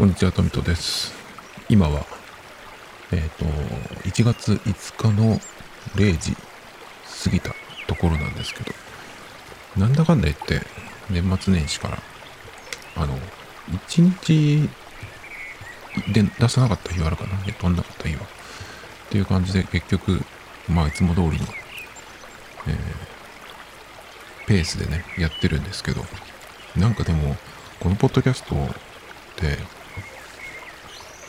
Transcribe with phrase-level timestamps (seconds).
[0.00, 1.12] こんにちは、トミトです。
[1.68, 2.06] 今は、
[3.12, 3.44] えっ、ー、と、
[4.08, 5.38] 1月5日の
[5.94, 6.34] 0時
[7.22, 7.50] 過ぎた
[7.86, 8.72] ところなんですけど、
[9.76, 10.62] なんだかんだ言って、
[11.10, 11.98] 年末年始から、
[12.96, 13.18] あの、
[13.88, 14.70] 1日
[16.14, 18.22] で出さなかった日はあるかな、飛んなかった日は。
[18.22, 18.26] っ
[19.10, 20.22] ていう感じで、結局、
[20.66, 26.06] まあ、いつも通りの、えー、ペースでね、やってるんですけど、
[26.74, 27.36] なんかでも、
[27.80, 28.68] このポッドキャストっ
[29.36, 29.79] て、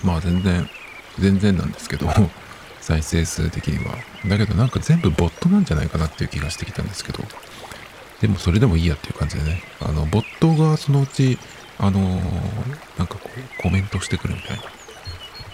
[0.04, 0.70] まあ全然、
[1.20, 2.08] 全然なんですけど、
[2.82, 3.96] 再生数的には。
[4.26, 7.24] だけどなんか全部ボットなんじゃないかなっていう気がしてきたんですけど、
[8.22, 11.40] でもそれでもいいやっていう感じでね、あの、ボットがそのうち、
[11.80, 14.64] あのー、なんかこう、コメントしてくるみたいな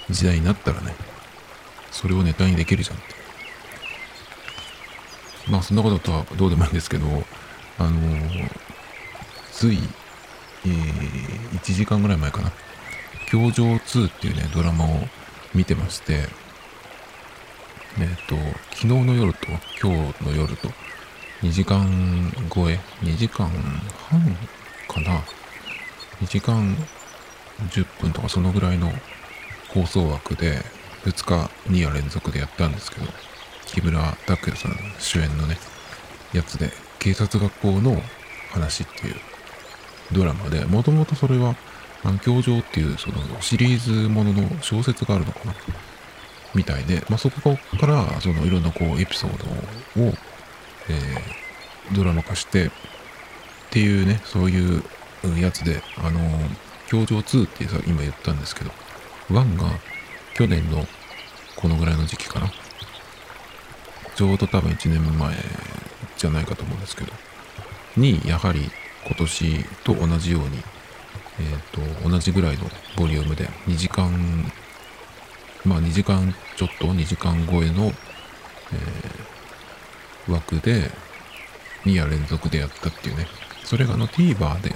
[0.10, 0.94] 時代になったらね、
[1.92, 3.16] それをネタにできるじゃんって。
[5.50, 7.08] まあそんなこととはどうでもいいんですけど、
[7.80, 8.50] あのー、
[9.54, 9.80] つい、
[10.66, 12.52] えー、1時間ぐらい前かな。
[13.28, 14.88] 教場2っていうね、ドラマを
[15.53, 16.30] 見てまして、
[18.00, 18.36] えっ、と、
[18.73, 19.47] 昨日の夜と
[19.81, 20.70] 今日の夜と、
[21.42, 23.50] 2時間超え、2時間
[24.09, 24.22] 半
[24.88, 25.20] かな
[26.22, 26.73] ?2 時間
[27.70, 28.89] 10分とかそのぐらいの
[29.73, 30.61] 放送枠で、
[31.03, 33.08] 2日2夜連続でやったんですけど、
[33.66, 35.58] 木村拓哉さん主演のね、
[36.31, 38.02] やつで、警察学校の
[38.52, 39.16] 話っていう
[40.14, 41.58] ドラマで、もともとそれは
[42.03, 45.53] 環境上っていうそのシリーズものの小説があるのかな？
[46.56, 49.38] みたいで、まあ、そこからそのいろんなこうエピソー
[49.95, 50.14] ドを、
[50.89, 52.70] えー、ドラマ化してっ
[53.70, 54.81] ていうね、そういう
[55.39, 56.20] やつで、あの、
[56.88, 58.72] 教場2ってさ今言ったんですけど、
[59.30, 59.66] 1が
[60.34, 60.86] 去年の
[61.58, 62.52] このぐらいの時期かな？
[64.16, 65.36] ちょうど多分1年前
[66.17, 67.11] じゃないかと思うんですけど、
[67.98, 68.61] に、やはり
[69.06, 70.64] 今年と同じように
[71.39, 72.64] えー、と、同じぐらいの
[72.95, 74.11] ボリュームで2時間、
[75.65, 80.92] まあ2時間ちょっと2時間超えの、えー、枠で
[81.86, 83.27] 2夜連続でやったっていうね。
[83.64, 84.76] それがあの TVer で、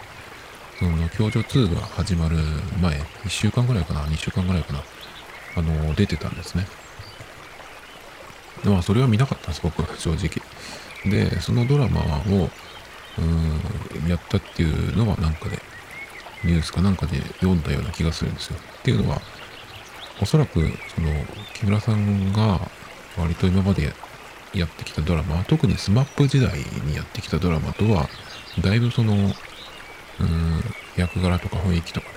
[0.81, 2.38] その、教場2が始まる
[2.81, 4.83] 前、1週間ぐらいかな、2週間ぐらいかな、
[5.55, 6.66] あの、出てたんですね。
[8.66, 10.41] まあ、それは見なかったんです、僕は、 正直。
[11.05, 12.50] で、そのドラマを、
[13.19, 15.61] うん、やったっていうのはなんかで、
[16.44, 18.57] ニュースかなんかで読んだような気がするんですよ。
[18.79, 19.22] っていうのは、
[20.22, 20.59] おそらく、
[20.96, 21.09] その、
[21.53, 22.59] 木村さんが
[23.18, 23.94] 割と今まで
[24.53, 28.09] やってきたドラマ、特に SMAP 時代にやってきたドラマとは、
[28.59, 29.31] だいぶその、うん、
[30.97, 32.13] 役柄とか雰囲気とかね。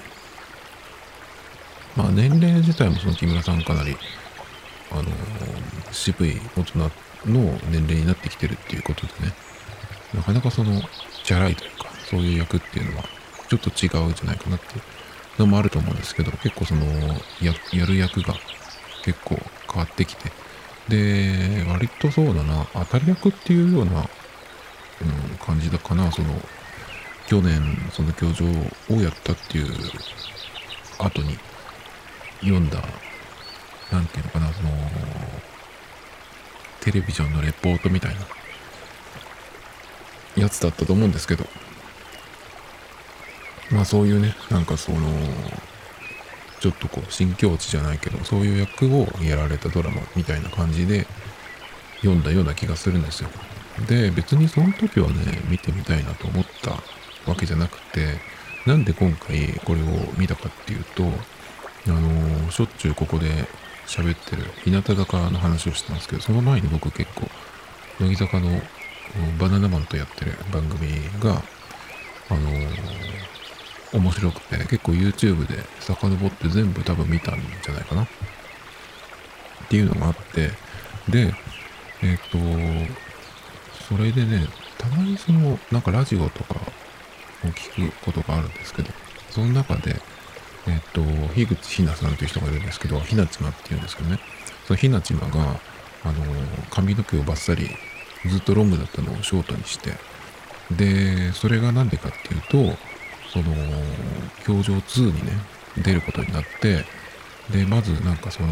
[1.96, 3.96] まあ年齢自体もその木村さんかなり、
[4.90, 5.04] あの、
[5.92, 6.90] 渋い大人の
[7.70, 9.32] 年齢になってきてるっていうことでね、
[10.12, 10.82] なかなかその、
[11.24, 13.04] チャラいというか、そういう役っていうのは、
[13.58, 14.78] ちょっと違うんじゃないかなってい
[15.38, 16.84] うのもあると思うんですけど、結構その、
[17.40, 18.34] や、やる役が
[19.04, 19.38] 結構
[19.72, 20.30] 変わってきて、
[20.88, 26.28] で、割とそうだな、当たり役っていうような、うん、感じだかな、その、
[27.26, 28.44] 去年、その教場
[28.90, 29.66] をやったっていう
[30.98, 31.38] 後に
[32.40, 32.82] 読んだ、
[33.90, 34.70] なんていうのかな、その、
[36.80, 38.20] テレビジョンのレポートみたいな
[40.36, 41.46] やつだったと思うんですけど、
[43.70, 44.98] まあそういうね、なんかその、
[46.60, 51.06] ちょっとこう、新境地じゃないけど、そういう役をやられたドラマみたいな感じで
[52.00, 53.30] 読んだような気がするんですよ。
[53.88, 56.70] で、別にその時はね、見てみたいなと思った
[57.30, 58.18] わけじゃなくて、
[58.66, 59.84] なんで今回これを
[60.16, 61.04] 見たかっていうと、
[61.86, 63.28] あのしょっちゅうここで
[63.86, 67.28] 喋ってる日向坂の話をしてますけど、その前に僕結構、
[68.00, 68.62] 乃木坂の
[69.38, 70.88] バナナマンとやってる番組
[71.20, 71.42] が、
[72.30, 72.50] あの
[73.94, 78.02] 面白くて、結構 YouTube で遡って全部多分見たんじゃないかな。
[78.02, 78.06] っ
[79.68, 80.50] ていうのがあって、
[81.08, 81.32] で、
[82.02, 82.94] えっ、ー、と、
[83.88, 84.46] それでね、
[84.78, 86.54] たまにその、なんかラジオとか
[87.44, 88.90] を聞くことがあるんですけど、
[89.30, 90.00] その中で、
[90.66, 94.18] えっ、ー、と、樋口ひなさんという人がいるんですけど、ひなちまっていうんですけどね、
[94.66, 95.60] そのひなちまが、
[96.04, 96.24] あの、
[96.70, 97.68] 髪の毛をバッサリ、
[98.28, 99.92] ずっとロングだったのをショートにして、
[100.70, 102.40] で、それがなんでかっていう
[102.74, 102.76] と、
[103.34, 103.44] その、
[104.46, 105.32] 教場2にね、
[105.78, 106.84] 出ることになって、
[107.50, 108.48] で、まずなんかその、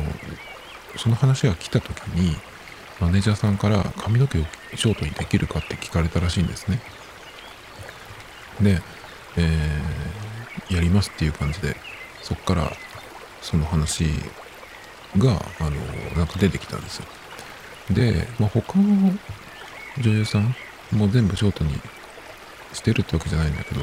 [0.96, 2.36] その話が来た時に、
[3.00, 4.42] マネージャーさんから髪の毛を
[4.74, 6.80] ショートにできるかって聞かれたらしいんですね。
[8.60, 8.82] で、
[9.36, 11.76] えー、やりますっていう感じで、
[12.22, 12.72] そっから
[13.40, 14.04] その話
[15.16, 15.70] が、あの、
[16.16, 17.06] なんか出てきたんですよ。
[17.90, 19.12] で、まあ、他の
[19.98, 20.54] 女優さん
[20.92, 21.74] も全部ショートに
[22.72, 23.82] してるってわけじゃないんだけど、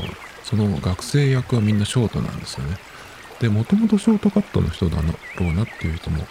[0.50, 2.78] その学生役はみんなショートなんですよね。
[3.40, 5.14] で、もともとショートカットの人だろ
[5.48, 6.26] うなっていう人も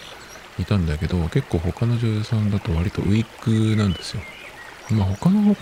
[0.59, 4.21] いたんだけど、結構他の女優さんだと割とウィッグなんですよ。
[4.91, 5.55] まあ他の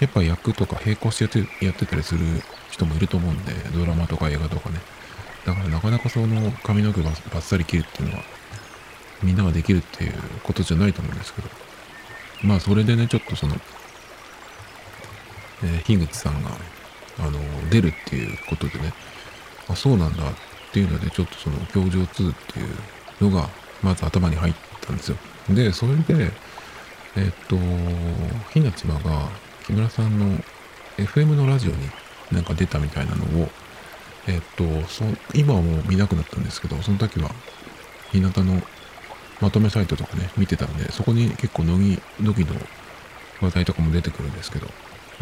[0.00, 2.24] やっぱ役とか並行してやってやってたりする
[2.70, 4.80] 人もいると思うんで、ドラマとか映画とかね。
[5.44, 8.24] だからなかなかその髪の毛バッサリ切るっていうのは、
[9.22, 11.48] みんなができるっていうことじゃないと思うんですけど。
[12.44, 13.56] まあそれでね、ちょっとその、
[15.64, 16.50] えー、樋口さんが、
[17.18, 17.38] あの、
[17.70, 18.92] 出るっていうことでね、
[19.68, 20.34] あ、そうなんだっ
[20.72, 23.48] ていうので、ちょっとその、教場2っていうのが、
[23.82, 25.16] まず頭に入ったんですよ。
[25.50, 26.30] で、それで、
[27.16, 27.56] えっと、
[28.52, 29.28] ひなちまが、
[29.66, 30.38] 木村さんの
[30.96, 31.76] FM のラジオに
[32.32, 33.48] なんか出たみたいなのを、
[34.26, 35.04] えっと、そ
[35.34, 37.30] 今はもう見なくなったんですけど、その時は、
[38.12, 38.62] 日向の
[39.40, 42.54] まとめサイトとかね、見てたんで、そこに結構乃木、乃木の
[43.40, 44.66] 話題とかも出てくるんですけど、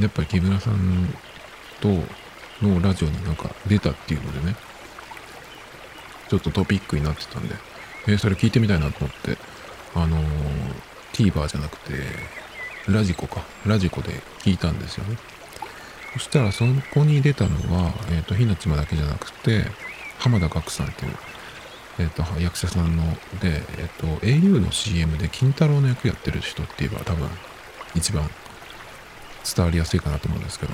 [0.00, 1.14] やっぱり木村さん
[1.80, 1.88] と
[2.62, 4.56] のラジオになんか出たっていうのでね、
[6.28, 7.54] ちょっとトピックになってたんで、
[8.08, 9.36] えー、それ聞いてみたいなと思って、
[9.94, 10.22] あのー、
[11.12, 11.94] TVer じゃなくて、
[12.88, 15.16] ラジコか、ラジコで聞いたんですよね。
[16.14, 16.64] そしたらそ
[16.94, 19.64] こに出たのは、えっ、ー、と、ひなちまだけじゃなくて、
[20.18, 21.12] 浜田岳さんっていう、
[21.98, 23.02] えっ、ー、と、役者さんの、
[23.40, 27.28] で、えっ、ー、と、au の CM で金太郎の役やってる人って言えば多分、
[27.94, 28.30] 一番
[29.44, 30.72] 伝わりやすいかなと思うんですけど、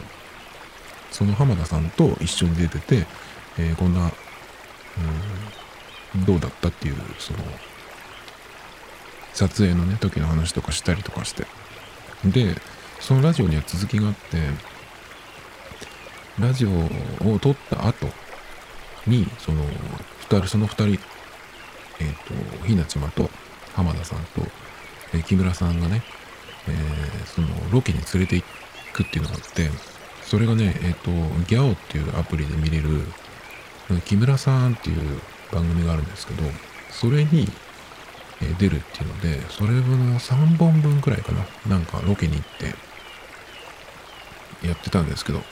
[1.12, 3.06] その浜田さんと一緒に出てて、
[3.58, 4.10] えー、こんな、
[6.14, 7.38] うん、どうだったっていう、その、
[9.34, 11.46] 撮影のね、時の話とかしたりとかして。
[12.24, 12.56] で、
[12.98, 14.38] そのラジオには続きがあって、
[16.40, 16.70] ラジオ
[17.30, 18.06] を撮った後
[19.06, 19.62] に、その、
[20.20, 23.28] 二人、その二人、えっ、ー、と、ひなちまと
[23.74, 24.42] 浜田さんと、
[25.12, 26.02] えー、木村さんがね、
[26.68, 28.44] えー、その、ロケに連れて行
[28.94, 29.70] くっていうのがあって、
[30.32, 31.10] それがね、えっ、と、
[31.46, 33.02] ギャオっていうアプリで見れる、
[34.06, 35.20] 木村さんっていう
[35.52, 36.42] 番組があるんですけど、
[36.88, 37.46] それに、
[38.40, 41.44] え出るっていうので、それ分の3本分くらいかな。
[41.68, 42.74] なんかロケに行って、
[44.66, 45.42] やってたんですけど、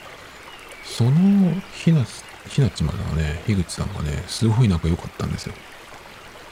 [0.83, 2.03] そのひな、
[2.49, 5.53] ひなちまがね、樋口さんがね、すごい仲良かったんですよ。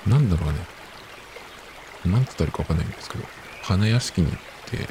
[0.06, 0.60] なんだろうね。
[2.14, 3.24] なんつったらいいかわかんないんですけど、
[3.64, 4.40] 花屋敷に行っ
[4.70, 4.88] て、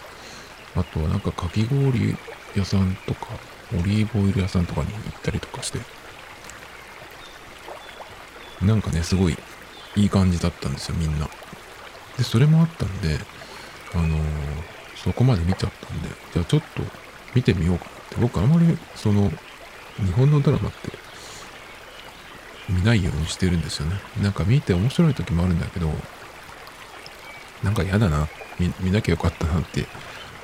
[0.75, 2.17] あとはなんかかき氷
[2.59, 3.29] 屋さんとか、
[3.73, 5.79] オリーブオイル屋さんとかに行ったりとかして、
[8.63, 9.37] なんかね、すごい
[9.97, 11.29] いい感じだったんですよ、みんな。
[12.17, 13.19] で、それもあったんで、
[13.95, 14.21] あのー、
[14.97, 16.83] そこまで見ちゃったんで、じゃあちょっと
[17.35, 18.17] 見てみようかなって。
[18.17, 19.31] 僕あんまり、その、
[19.99, 20.91] 日本のドラマって
[22.69, 23.97] 見ないようにしてるんですよね。
[24.23, 25.93] なんか見て面白い時もあるんだけど、
[27.63, 28.29] なんか嫌だな、
[28.59, 29.87] 見見なきゃよかったなって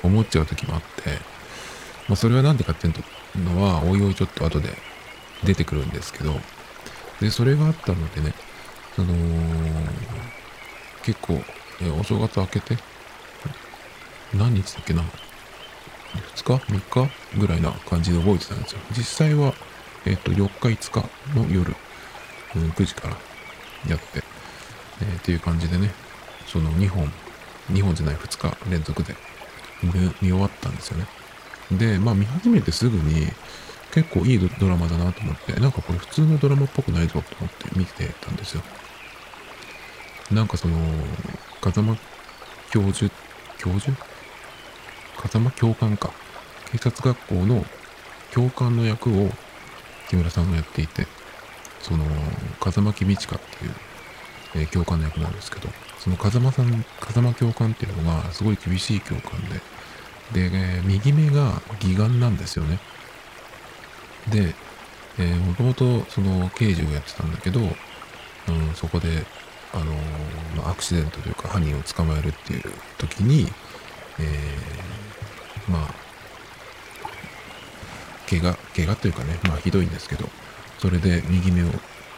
[0.03, 1.19] 思っちゃう時もあって、
[2.07, 4.69] まあそれはなんでかっていうのは、おいおいちょっと後で
[5.43, 6.33] 出てくるんですけど、
[7.19, 8.33] で、それがあったのでね、
[8.95, 9.13] その、
[11.03, 11.41] 結構、
[11.81, 12.77] えお正月明けて、
[14.33, 15.03] 何日だっけな
[16.35, 17.39] 2日 ?3 日？
[17.39, 18.79] ぐらいな感じで覚えてたんですよ。
[18.91, 19.53] 実際は、
[20.05, 21.75] えっ、と、4日5日の夜、
[22.55, 23.17] うん、9時から
[23.87, 24.23] やって、
[25.01, 25.91] えー、っていう感じでね、
[26.47, 27.11] その2本、
[27.71, 29.15] 2本じゃない2日連続で
[30.21, 31.07] 見終わったんですよね。
[31.71, 33.27] で、まあ見始めてすぐに
[33.91, 38.63] 結構いいドラマだなと思って、なんかこれ普通のドラマっぽくないぞと思って見てたんですよ。
[40.31, 40.77] なんかその、
[41.61, 41.97] 風間
[42.71, 43.13] 教授、
[43.57, 43.95] 教授？
[45.17, 46.11] 風間教官か。
[46.71, 47.65] 警察学校の
[48.31, 49.29] 教官の役を
[50.09, 51.07] 木村さんがやっていて、
[51.81, 52.03] その、
[52.59, 53.75] 風間公親っていう、
[54.55, 55.69] えー、教官の役なんですけど、
[55.99, 59.61] その風間さん、風間教官っていうのがすごい厳しい教官で、
[60.33, 62.79] で、え、右目が義眼なんですよね。
[64.29, 64.55] で、
[65.19, 67.69] え、もともとその刑事をやってたんだけど、うん、
[68.75, 69.25] そこで、
[69.73, 69.85] あの、
[70.55, 72.63] まあ、アクシデントというか犯人を捕まえるっていう
[72.97, 73.51] 時に、
[74.19, 76.05] えー、まあ、
[78.29, 80.27] 怪我、怪我というかね、まあひどいんですけど、
[80.79, 81.67] それで右目を、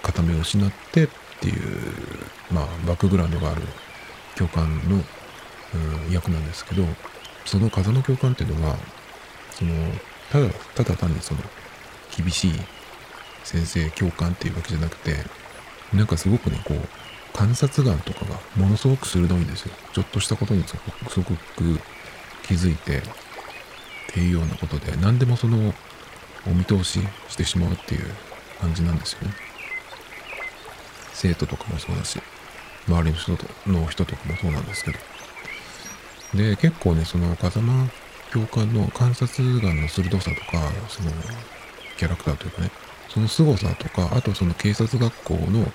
[0.03, 1.07] 片目を失ってっ
[1.41, 1.57] ていう、
[2.51, 3.61] まあバックグラウンドがある
[4.35, 5.03] 教官の、
[6.05, 6.83] うん、役なんですけど、
[7.47, 8.75] その風の教官っていうのが、
[9.51, 9.73] その、
[10.29, 11.39] ただ、ただ単にその、
[12.15, 12.51] 厳しい
[13.45, 15.15] 先生、教官っていうわけじゃなくて、
[15.93, 16.87] なんかすごくね、こう、
[17.33, 19.71] 観察眼とかがものすごく鋭いんですよ。
[19.93, 20.75] ちょっとしたことにす
[21.15, 21.37] ごく
[22.43, 23.01] 気づいて、っ
[24.13, 25.73] ていうようなことで、何でもその、
[26.45, 26.99] お見通し
[27.29, 28.13] してしまうっていう
[28.59, 29.33] 感じなんですよね。
[31.13, 32.19] 生徒とかもそうだし、
[32.87, 35.16] 周りの人との人とかもそうなんですけど。
[36.33, 37.89] で、結構ね、その風間
[38.29, 41.11] 教官の観察眼の鋭さとか、その
[41.97, 42.71] キャラクターというかね、
[43.07, 45.71] その凄さとか、あとその警察学校の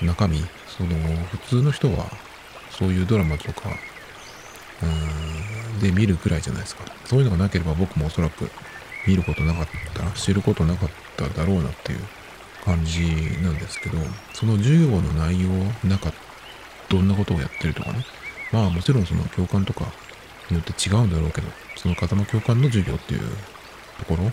[0.00, 2.06] 中身、その普通の人は
[2.70, 3.70] そういうドラマとか、
[4.82, 6.84] うん、で見るくらいじゃないですか。
[7.04, 8.50] そういうのがなければ僕もおそらく
[9.06, 12.08] 見ることなかった、知ることなかっただろうなっていう
[12.64, 13.98] 感じなんですけど、
[14.32, 15.50] その授業の内容、
[15.84, 16.12] なんか、
[16.88, 18.06] どんなことをやってるとかね。
[18.52, 19.86] まあもちろんその教官とか
[20.50, 23.20] によって違うんだろうけど、その風間教官の授業っていう
[23.98, 24.30] ところ、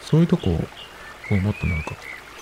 [0.00, 1.92] そういうとこをもっとなんか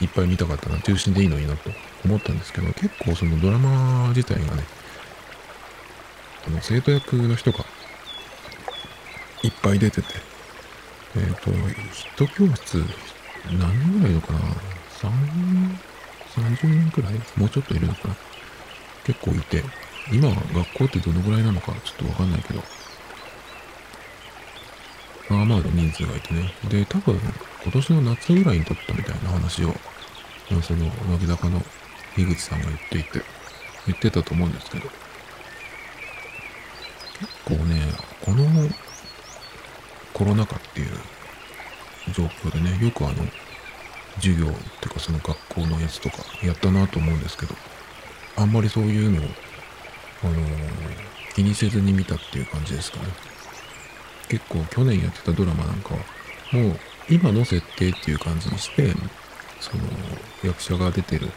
[0.00, 1.70] いっぱい見たかったな、中心でいいのになと
[2.04, 4.64] 思ったんですけど、結構そのドラマ自体がね、
[6.46, 7.64] あの生徒役の人が
[9.42, 10.08] いっぱい出てて、
[11.16, 11.50] えっ、ー、と、
[12.18, 12.84] 一教室
[13.58, 14.38] 何人ぐらいいるのかな
[15.00, 15.10] ?3、
[16.36, 17.14] 30人くらい？
[17.36, 18.16] もうちょっといるのかな？
[19.04, 19.64] 結構いて、
[20.12, 22.62] 今学校ってどのぐらいなのかちょっとわかんないけど、
[25.30, 26.52] まあまあの人数がいてね。
[26.68, 27.20] で、多分、
[27.62, 29.74] 今年の夏ぐらいに撮ったみたいな話を、
[30.62, 31.62] その、乃木坂の
[32.16, 33.22] 樋口さんが言っていて、
[33.86, 34.88] 言ってたと思うんですけど、
[37.20, 37.80] 結構ね、
[38.24, 38.44] この
[40.12, 40.88] コロナ禍っていう
[42.12, 43.14] 状況でね、よくあの、
[44.16, 44.50] 授業っ
[44.80, 47.54] ていうかその学校のやつとかやったなと思うんですけど、
[48.36, 49.28] あんまりそういうのを、
[50.22, 53.04] あのー、気にせずに見たっていう感じですかね。
[54.28, 56.00] 結構去年やってたドラマなんかは、
[56.52, 58.94] もう今の設定っていう感じにして、
[59.60, 59.82] その
[60.44, 61.28] 役者が出てる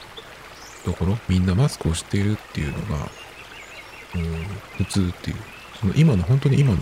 [0.86, 3.10] ところ、みんなマスクをしているっていうのが、
[4.16, 4.46] うん、
[4.78, 5.38] 普通っていう、
[5.80, 6.78] その今の、本当に今の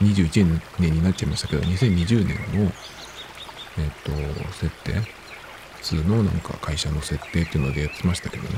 [0.00, 2.72] 2021年になっちゃいましたけど、2020年の、
[3.78, 4.12] えっ、と、
[4.52, 4.92] 設定、
[5.76, 8.48] 普通のなんか会社の設定っていうのでやってましたけどね、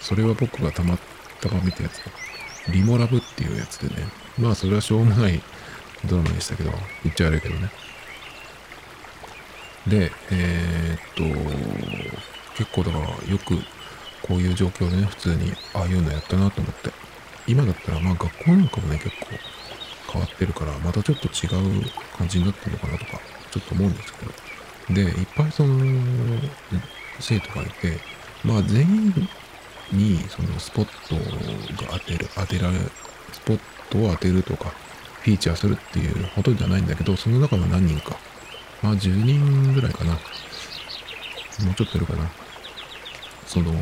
[0.00, 0.98] それは僕がたま
[1.40, 2.02] たま見たやつ
[2.70, 4.06] リモラブっていうやつでね、
[4.38, 5.40] まあそれはしょうもない
[6.06, 6.70] ドラマでしたけど、
[7.02, 7.70] 言っちゃ悪いけどね。
[9.86, 11.24] で、えー、っと、
[12.56, 13.56] 結構だからよく
[14.22, 16.90] こういう状況でね、普通にああいうのやったなと思って。
[17.46, 19.26] 今だったらまあ学校なんかもね、結構
[20.12, 21.84] 変わってるから、またちょっと違う
[22.16, 23.20] 感じになってるのかなとか、
[23.50, 24.32] ちょっと思うんですけど。
[24.94, 25.84] で、いっぱいその、
[27.18, 27.98] 生徒がいて、
[28.44, 29.28] まあ全員
[29.92, 32.78] にそのスポットが当てる、当てられ、
[33.32, 34.70] スポットを当てるとか、
[35.22, 38.16] フィーチャーするっていうほとんどじゃないんだけど、その中の何人か、
[38.82, 40.12] まあ10人ぐらいかな。
[40.12, 40.18] も
[41.72, 42.30] うちょっといるかな。
[43.46, 43.76] その、え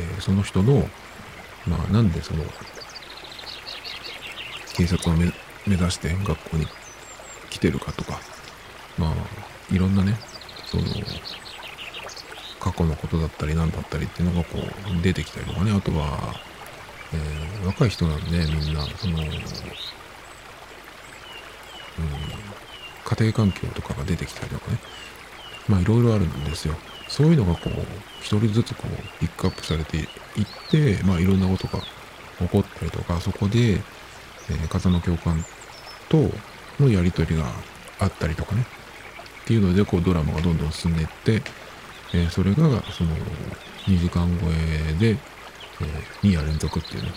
[0.00, 0.88] ー、その人の、
[1.66, 2.44] まあなんでその、
[4.74, 5.32] 警察を目
[5.66, 6.66] 指して学校に
[7.50, 8.20] 来てるかとか、
[8.98, 10.18] まあ、いろんなね、
[10.66, 10.84] その、
[12.66, 16.34] 過去のことだったり何だったりっていうのがこう出てきたりとかね、あとは、
[17.12, 19.26] えー、若い人なんでみんな、その、うん、
[23.04, 24.78] 家庭環境とかが出てきたりとかね、
[25.68, 26.74] まあいろいろあるんですよ。
[27.06, 27.70] そういうのがこう、
[28.20, 30.06] 一人ずつこう、ピックアップされていっ
[30.68, 31.80] て、まあいろんなことが
[32.40, 35.44] 起こったりとか、そこで、えー、風間教官
[36.08, 36.32] と
[36.80, 37.44] のやりとりが
[38.00, 38.66] あったりとかね、
[39.42, 41.42] っていうので、こうドラマがどんどん進んでいって、
[42.12, 42.56] えー、それが
[42.92, 43.10] その
[43.86, 47.10] 2時間超えで、えー、2夜連続っていうね。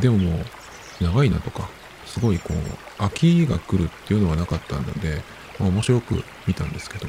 [0.00, 1.68] でももう長いなとか、
[2.06, 5.22] すごいこう、飽きが来るっていうのはなかったので、
[5.58, 7.06] まあ、面白く見たんですけど。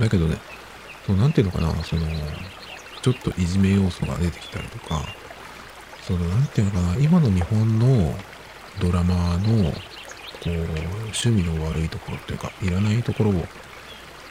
[0.00, 0.36] だけどね、
[1.06, 2.02] そのなんていうのかな、その、
[3.02, 5.02] ちょっといじめ要素が出てきたりとか、
[6.02, 8.14] その、なんていうのかな、今の日本の
[8.80, 9.80] ドラマの、こ
[10.46, 13.46] う、趣味の悪いところっていうか、いらないところを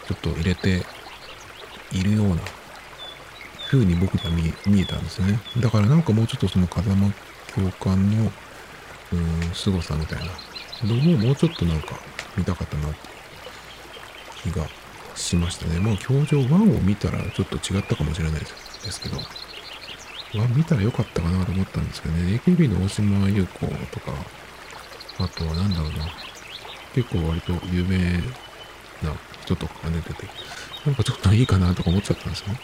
[0.08, 0.86] ちょっと入れて
[1.92, 2.38] いるような
[3.68, 5.40] 風に僕には見えたんですね。
[5.60, 7.12] だからなんかもうちょっとその風間
[7.48, 8.32] 教官の、
[9.14, 10.26] うん、凄さみたいな
[10.84, 11.96] のももうちょっとなんか
[12.38, 12.98] 見たかったなって
[14.44, 14.68] 気が
[15.16, 15.80] しましたね。
[15.80, 19.18] まあ、教場1を見たらちょっと違ったかもしれないですけど、
[20.34, 24.12] 1見たらよかったかなと思ったんですけどね、AKB の大島優子とか、
[25.20, 26.06] あとは何だろうな、
[26.94, 27.98] 結構割と有名
[29.02, 29.16] な
[29.46, 30.28] 人とかが出てて、
[30.86, 32.60] なんかちょっといいかなとか思っちゃったんですよね。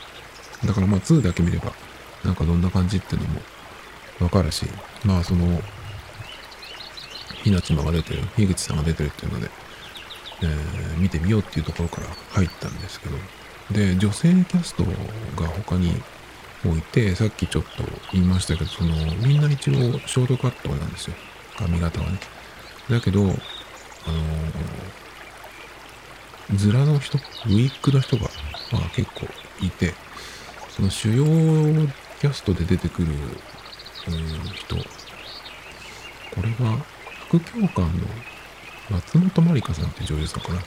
[0.66, 1.74] だからまあ2だけ見れば、
[2.24, 3.42] なんかどんな感じっていうのも
[4.20, 4.66] わかるし、
[5.06, 5.62] まあその、
[7.44, 9.50] ひなちまが出てる、樋口さんが出てるっていうので、
[10.44, 13.18] えー、見てみようっていうところから入ったんですけど、
[13.72, 15.94] で、女性キャストが他に
[16.64, 17.84] もいて、さっきちょっと
[18.14, 21.16] 言いましたけど、その、みんな一応ショートカットなんですよ。
[21.58, 22.20] 髪型はね。
[22.90, 23.38] だけど、あのー、
[26.56, 28.24] ズラの人、ウィッグの人が、
[28.72, 29.28] まあ結構
[29.62, 29.94] いて、
[30.70, 31.26] その主要
[32.20, 34.84] キャストで出てくる、うん、人、こ
[36.38, 36.78] れは
[37.28, 38.08] 副教官の
[38.90, 40.62] 松本まりかさんって女優さんかな。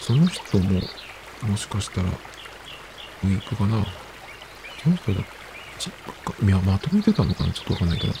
[0.00, 0.80] その人も、
[1.42, 3.84] もしかしたら、ウィークかな。
[4.82, 5.20] その人だ、
[5.78, 8.12] ちいや、まとめてたのかなちょっとわかんないけど。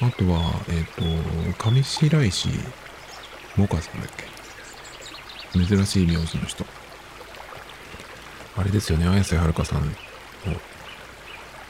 [0.00, 4.31] あとは、えっ、ー、と、上白石萌歌さんだっけ
[5.52, 6.64] 珍しい名字の人。
[8.56, 9.92] あれですよね、綾瀬はるかさんの、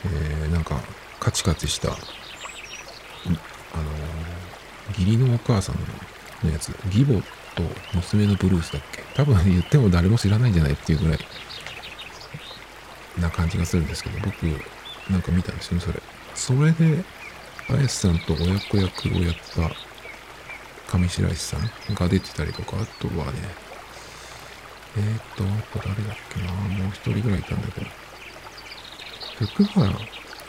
[0.04, 0.80] えー、なんか、
[1.20, 1.98] カチカチした、あの、
[4.90, 5.76] 義理のお母さん
[6.44, 7.22] のやつ、義母
[7.54, 7.62] と
[7.94, 9.02] 娘のブルースだっけ？
[9.14, 11.18] 多分言っても誰も知らないんじゃないっていうぐらい
[13.20, 14.42] な感じがするんですけど、僕、
[15.10, 16.02] なんか見たんですよね、それ。
[16.34, 17.04] それで、
[17.68, 23.32] 綾瀬さんと親子役をやった上白石さんが出てたりとか、あとはね、
[24.96, 26.52] えー、っと、あと誰だっけな。
[26.52, 27.86] もう一人ぐらいいたんだけど、
[29.46, 29.90] 福原、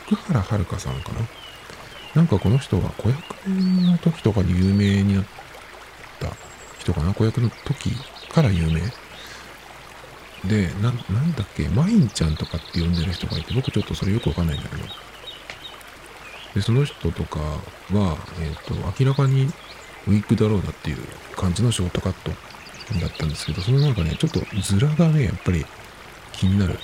[0.07, 1.19] 福原遥さんかな。
[2.15, 3.19] なんかこの人が子役
[3.49, 5.25] の時とかに有名になっ
[6.19, 6.29] た
[6.79, 7.13] 人かな。
[7.13, 7.91] 子役の時
[8.29, 8.81] から有名。
[10.47, 14.83] で、な、なんだっけ、マインちゃんとかって呼んでる人がいて、僕ちょっとそれよくわかんないんだけど。
[16.55, 19.45] で、その人とかは、えっ、ー、と、明らかに
[20.07, 20.97] ウィークだろうなっていう
[21.35, 22.31] 感じのショートカット。
[22.99, 25.65] だったんですけど、そのなんかね、ちょっとズラがね、やっぱり
[26.33, 26.77] 気になる。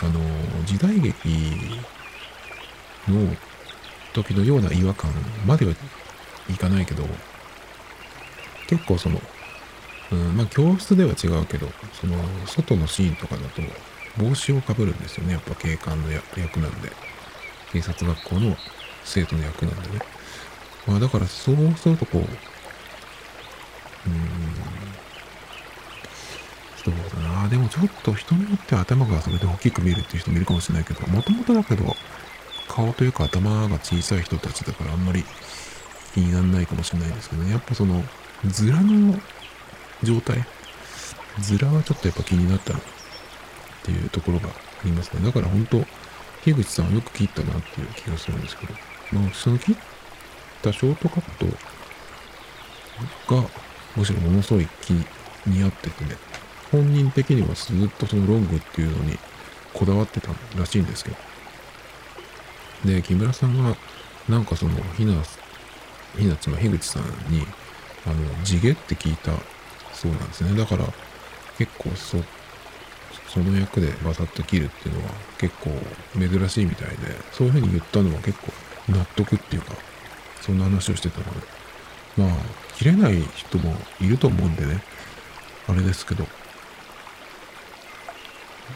[0.00, 0.20] あの、
[0.64, 1.14] 時代劇
[3.08, 3.34] の
[4.12, 5.10] 時のような違和感
[5.46, 5.72] までは
[6.50, 7.04] いかないけど、
[8.68, 9.20] 結構その、
[10.12, 11.68] うん、まあ教室では違うけど、
[12.00, 13.62] その外のシーンとかだと
[14.22, 15.34] 帽子をかぶるんですよね。
[15.34, 16.92] やっぱ警官の役なんで。
[17.72, 18.56] 警察学校の
[19.04, 20.00] 生徒の役なんでね。
[20.86, 22.22] まあだからそうするとこう、
[24.08, 24.87] うん、
[26.90, 27.48] そうだな。
[27.48, 31.96] でもちょっと人によっては頭がそれで大きく見えるっていう人もいるかもしれないけど、もともとだけど、
[32.68, 35.24] 顔というか頭が小さい人たちだからあんまり
[36.14, 37.52] 気にならないかもしれないですけどね。
[37.52, 38.04] やっぱその、
[38.46, 39.18] ズラの
[40.02, 40.44] 状態、
[41.40, 42.80] ズラはちょっとやっぱ気になったっ
[43.82, 44.52] ていうところがあ
[44.84, 45.24] りますね。
[45.24, 45.84] だから本当、
[46.44, 48.74] 樋口さんはよく切ったなっていう気がするんですけど、
[49.12, 49.76] まあ、その切っ
[50.62, 51.22] たショートカッ
[53.26, 53.48] トが、
[53.96, 54.90] むしろものすごい気
[55.46, 56.16] に合っててね、
[56.70, 59.18] 本人的にはずっとそのロングっていうのに
[59.72, 61.16] こだわってたらしいんですけど。
[62.84, 63.76] で、木村さんが、
[64.28, 65.14] なんかその、ひな、
[66.16, 67.46] ひなつま樋口さんに、
[68.06, 69.32] あの、地毛って聞いた
[69.92, 70.56] そうなんですね。
[70.56, 70.84] だから、
[71.58, 72.18] 結構そ、
[73.28, 75.70] その役でバサッと切るっていうのは結構
[76.18, 76.96] 珍しいみたいで、
[77.32, 78.52] そういう風に言ったのは結構
[78.88, 79.74] 納得っていうか、
[80.40, 81.46] そんな話をしてたので、
[82.16, 82.28] まあ、
[82.74, 84.82] 切れない人もいると思うんでね、
[85.66, 86.26] あれですけど、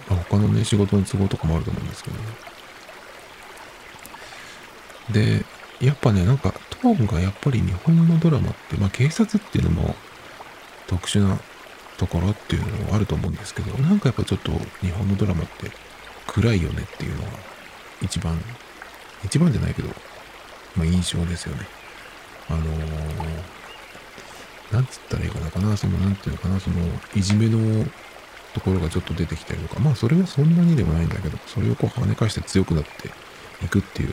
[0.09, 2.23] まあ、他のね、仕事の都合とかもあると思うんですけどね。
[5.11, 5.45] で、
[5.87, 9.95] やっぱね、なんかトーンがやっぱり日本のドラマって、まあ警察っていうのも
[10.87, 11.39] 特殊な
[11.99, 15.71] ところっていうのもあると思うんですけど、なんかやっぱちょっと日本のドラマって
[16.27, 17.29] 暗いよねっていうのが
[18.01, 18.41] 一番、
[19.25, 19.89] 一番じゃないけど、
[20.77, 21.67] まあ印象ですよね。
[22.49, 22.67] あのー、
[24.73, 26.77] なんつったらいいかなかな、その、なんていうのかな、その、
[27.15, 27.85] いじめの
[28.55, 33.09] ところがちょっと出てきたりとか、まあそれはそんなにでもないんだけど、それをこう跳ね返して強くなって
[33.65, 34.13] いくっていう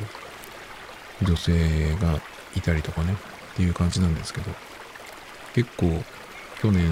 [1.24, 2.20] 女性が
[2.56, 3.14] いたりとかね、
[3.54, 4.52] っていう感じなんですけど、
[5.54, 6.04] 結構
[6.62, 6.90] 去年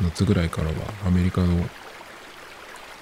[0.00, 0.74] 夏ぐらいからは
[1.06, 1.68] アメリカの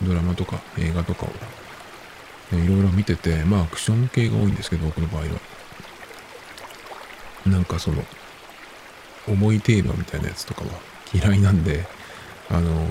[0.03, 5.29] ドラマとか映画とかをいろいろ見てて、まあアクション系が多いんですけど、僕の場合は。
[7.47, 8.05] なんかその、
[9.27, 10.71] 重いテーマみたいなやつとかは
[11.13, 11.87] 嫌いなんで、
[12.51, 12.87] あの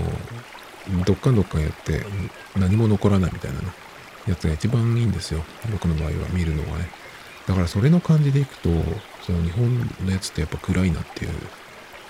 [1.06, 2.04] どっかんどっかんやって
[2.58, 3.68] 何も残らないみたいなね、
[4.28, 5.44] やつが一番いいんですよ。
[5.72, 6.90] 僕の場合は見るのがね。
[7.48, 8.70] だからそれの感じでいくと、
[9.26, 11.32] その日本のやつってやっぱ暗いなっていう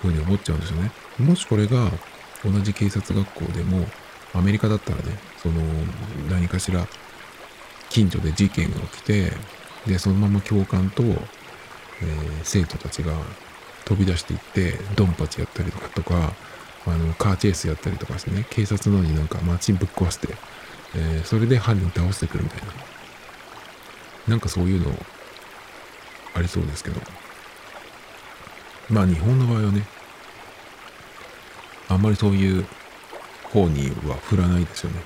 [0.01, 0.91] ふうに思っちゃうんですよね。
[1.19, 1.91] もしこれが
[2.43, 3.88] 同じ警察学校でも、
[4.34, 5.62] アメリカだったらね、その
[6.29, 6.88] 何かしら
[7.89, 9.34] 近所で事件が起きて、
[9.86, 11.17] で、そのまま教官と、えー、
[12.43, 13.13] 生徒たちが
[13.86, 16.34] 飛び出していって、ドンパチやったりとかとか、
[16.88, 20.30] あの、カーチェイスやったりとかしてね、警察のになんか街ぶっ壊して、
[20.96, 22.74] えー、それで犯人倒してくるみたいな。
[24.28, 24.94] なんかそういうの
[26.36, 27.02] ありそうですけど。
[28.89, 29.86] まあ日本の場合はね、
[31.88, 32.65] あんまりそういう
[33.44, 35.02] 方には振らないですよね。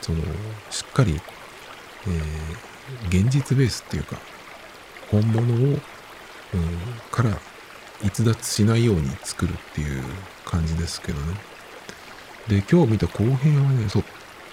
[0.00, 0.22] その、
[0.70, 1.20] しっかり、
[2.06, 4.16] えー、現実ベースっていうか、
[5.10, 5.78] 本物を、うん、
[7.10, 7.38] から
[8.04, 10.02] 逸脱しないように作るっていう
[10.52, 11.34] 感じですけどね。
[12.46, 14.04] で、今日見た後編はね、そう、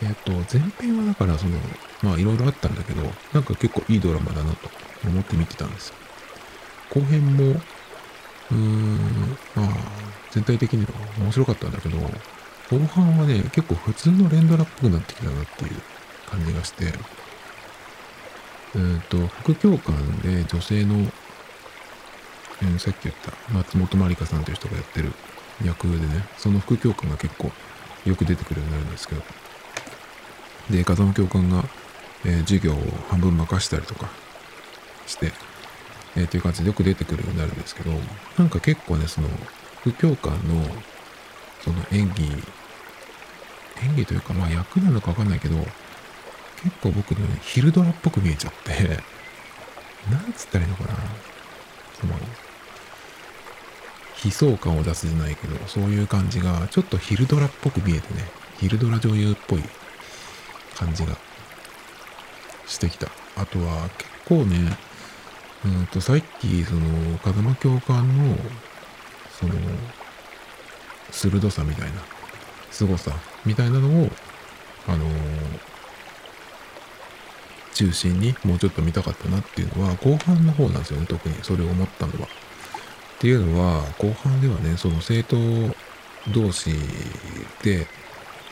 [0.01, 1.57] えっ、ー、と、前編はだからその、
[2.01, 4.69] まあいろいろあったんだけど、なんか結構いいドラマだなと
[5.05, 5.95] 思って見てたんですよ。
[6.91, 9.69] 後編も、うーん、まあ、
[10.31, 15.81] 全体的には面白かったんだけど、後半はね、結構普通の連ドラっぽくなってきたなっていう
[16.29, 16.93] 感じがして、
[18.75, 21.12] えっ、と、副教官で女性の、
[22.62, 25.12] え、さっき言った松本まりかさんという人がやってる
[25.63, 27.51] 役でね、その副教官が結構
[28.05, 29.21] よく出てくるようになるんですけど、
[30.69, 31.63] で、風間教官が、
[32.25, 32.77] えー、授業を
[33.09, 34.09] 半分任したりとか
[35.05, 35.31] して、
[36.15, 37.91] えー、という感じでよく出てくるようになるんですけど、
[38.37, 39.27] なんか結構ね、その、
[39.81, 40.65] 副教官の、
[41.61, 42.23] その演技、
[43.83, 48.99] 演技というか、まあ役なのかわかんないけど、結構僕のね、昼ドラっぽく見えちゃって、
[50.09, 50.89] なんつったらいいのかな。
[51.99, 52.13] その、
[54.23, 58.25] 悲壮感を出すじゃないけど、そういう感じが、ちょっと昼ドラっぽく見えてね、
[58.60, 59.63] 昼ドラ女優っぽい
[60.75, 61.17] 感じが
[62.67, 63.08] してきた。
[63.38, 64.77] あとは、結構ね、
[65.65, 68.38] うんと、さっき、その、風間教官の、
[69.39, 69.53] その、
[71.12, 72.01] 鋭さみたいな、
[72.71, 73.12] 凄さ
[73.45, 74.12] みたいなのを、
[74.88, 75.10] あのー、
[77.73, 82.27] 中心にもうちょっと見たかったなっていうのは、後半の方なんですよね、特にそれを思ったのは。
[83.19, 85.36] っていうのは、後半ではね、その生徒
[86.34, 86.71] 同士
[87.62, 87.86] で、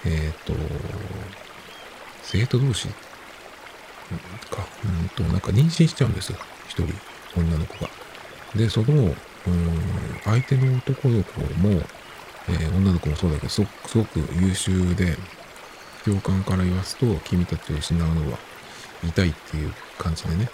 [0.04, 0.54] えっ、ー、と、
[2.22, 6.38] 生徒同士か、うんと、なんか妊娠しちゃうんですよ。
[6.68, 6.94] 一人、
[7.38, 7.90] 女の子が。
[8.58, 9.16] で、その、うん、
[10.26, 11.82] 相手の男の子も、
[12.50, 15.18] えー、女の子もそうだけど、すごく優秀で、
[16.06, 18.38] 教官から言わすと、君たちを失うのは
[19.02, 20.50] 痛いっていう感じでね、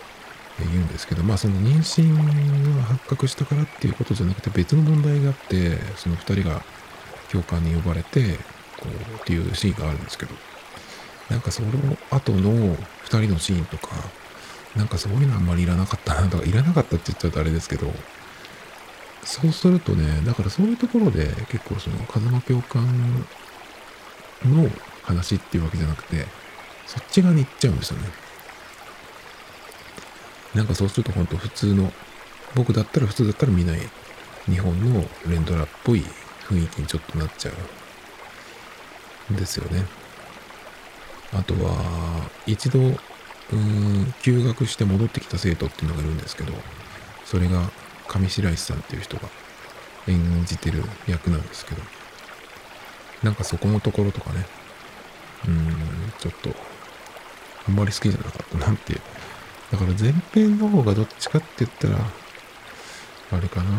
[0.59, 6.61] 言うんですけど、まあその妊娠が発覚したからっていうことじゃなくて別の問題があって、その2人が
[7.29, 8.37] 教官に呼ばれて、
[8.79, 10.35] こうっていうシーンがあるんですけど、
[11.29, 11.69] なんかその
[12.11, 13.89] 後の2人のシーンとか、
[14.75, 17.91] なんかそういうのあんまりいらなかったなとか、いらなかったって言っちゃうとあれですけど、
[19.23, 22.85] そうするとね、だからそういうところで結構その風間教官
[24.45, 24.69] の
[25.03, 26.25] 話っていうわけじゃなくて、
[26.85, 28.22] そっち側に行っちゃうんですよね。
[30.53, 31.91] なんかそうすると本当普通の、
[32.55, 33.79] 僕だったら普通だったら見ない
[34.45, 36.03] 日本の連ドラっぽい
[36.43, 37.51] 雰囲気にちょっとなっちゃ
[39.29, 39.85] うんですよね。
[41.33, 46.53] あとは、一度、うーん、休学して戻ってきた生徒っていうのがいるんですけど、
[47.25, 47.71] それが
[48.07, 49.29] 上白石さんっていう人が
[50.07, 51.81] 演じてる役なんですけど、
[53.23, 54.45] なんかそこのところとかね、
[55.45, 56.53] うーん、ちょっと、
[57.67, 59.01] あんまり好きじゃなかったなっていう
[59.73, 61.97] だから前編の方がどっちかって言ったら、
[63.31, 63.71] あれかな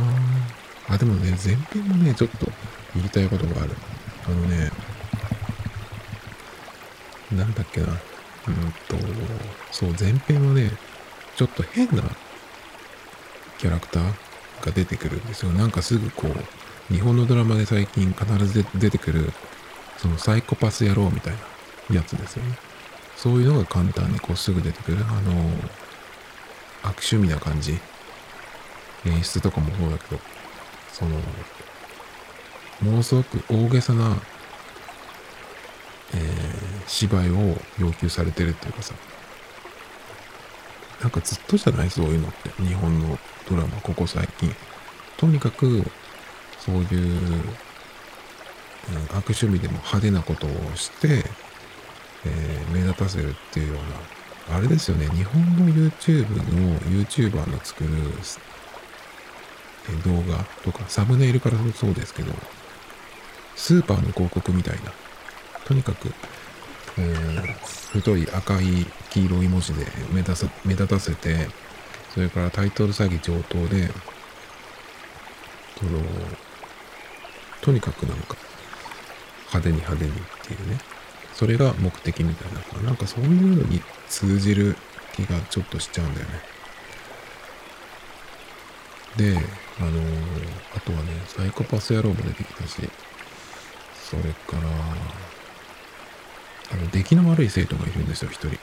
[0.89, 2.49] あ、でもね、前編もね、ちょっと
[2.97, 3.71] 言いたいことがある。
[4.27, 4.73] あのね、
[7.31, 7.87] なんだっけな。
[7.87, 7.95] うん
[8.89, 8.97] と、
[9.71, 10.73] そう、前編はね、
[11.37, 12.03] ちょっと変な
[13.59, 14.03] キャラクター
[14.67, 15.53] が出てくるんですよ。
[15.53, 19.33] なんかすぐこう、日本のドラマで最近必ず出てくる、
[19.99, 21.35] そのサイコパス野郎みたい
[21.89, 22.59] なやつですよね。
[23.17, 24.99] そういうのが簡単にこうすぐ出てくる。
[24.99, 25.51] あの、
[26.85, 27.81] 悪趣味な感じ？
[29.07, 30.21] 演出とかもそうだけど、
[30.93, 31.19] その、
[32.81, 34.17] ものすごく大げさな、
[36.15, 38.95] えー、芝居を要求されてるっていうかさ、
[41.01, 41.91] なんかずっとじゃない？
[41.91, 42.51] そういうのって。
[42.63, 43.19] 日本の
[43.49, 44.55] ドラマ、ここ最近。
[45.17, 45.85] とにかく、
[46.61, 47.43] そういう、うん、
[49.17, 51.25] 悪趣味でも派手なことをして、
[52.25, 53.83] えー、目立たせるっていうような、
[54.51, 57.91] あれですよね、日本の YouTube の YouTuber の作る、
[60.05, 62.33] 動画とか、サムネイルからそうですけど、
[63.57, 64.93] スーパーの広告みたいな、
[65.65, 66.13] とにかく、
[66.99, 67.55] えー、
[67.93, 71.49] 太い赤い黄色い文字で目立目立たせて、
[72.13, 73.91] それからタイトル詐欺上等で、
[75.79, 76.01] その、
[77.61, 78.37] とにかくなんか、
[79.53, 80.79] 派手に派手にっていうね、
[81.35, 84.77] それが目的みたいなから、なんかそういうのに通じる
[85.15, 86.33] 気がちょっとしちゃうんだよね。
[89.17, 89.37] で、
[89.81, 89.97] あのー、
[90.77, 92.89] あとはね、サイコパス野郎も出てきたし、
[94.11, 94.69] それから、
[96.73, 98.57] あの、出来の悪い生徒がいるんですよ、一人。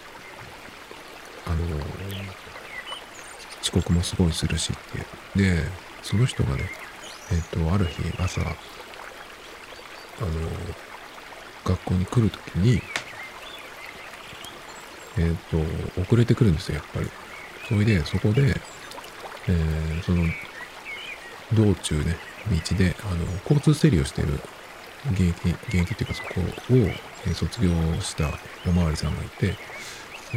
[1.46, 1.82] あのー、
[3.62, 4.78] 遅刻もすごいするしっ
[5.34, 5.56] ていう。
[5.58, 5.64] で、
[6.04, 6.70] その人がね、
[7.32, 10.91] えっ、ー、と、ある日朝、あのー
[11.64, 12.82] 学校に来るときに、
[15.18, 15.36] えっ、ー、
[15.96, 17.10] と、遅れてくるんですよ、やっぱり。
[17.68, 18.56] それで、そこで、
[19.48, 20.24] えー、その、
[21.54, 22.18] 道中ね、
[22.50, 24.40] 道で、あの、交通整理をしてる
[25.12, 27.70] 現役、現役っていうかそこを、えー、卒業
[28.02, 28.30] した
[28.68, 29.56] おまわりさんがいて、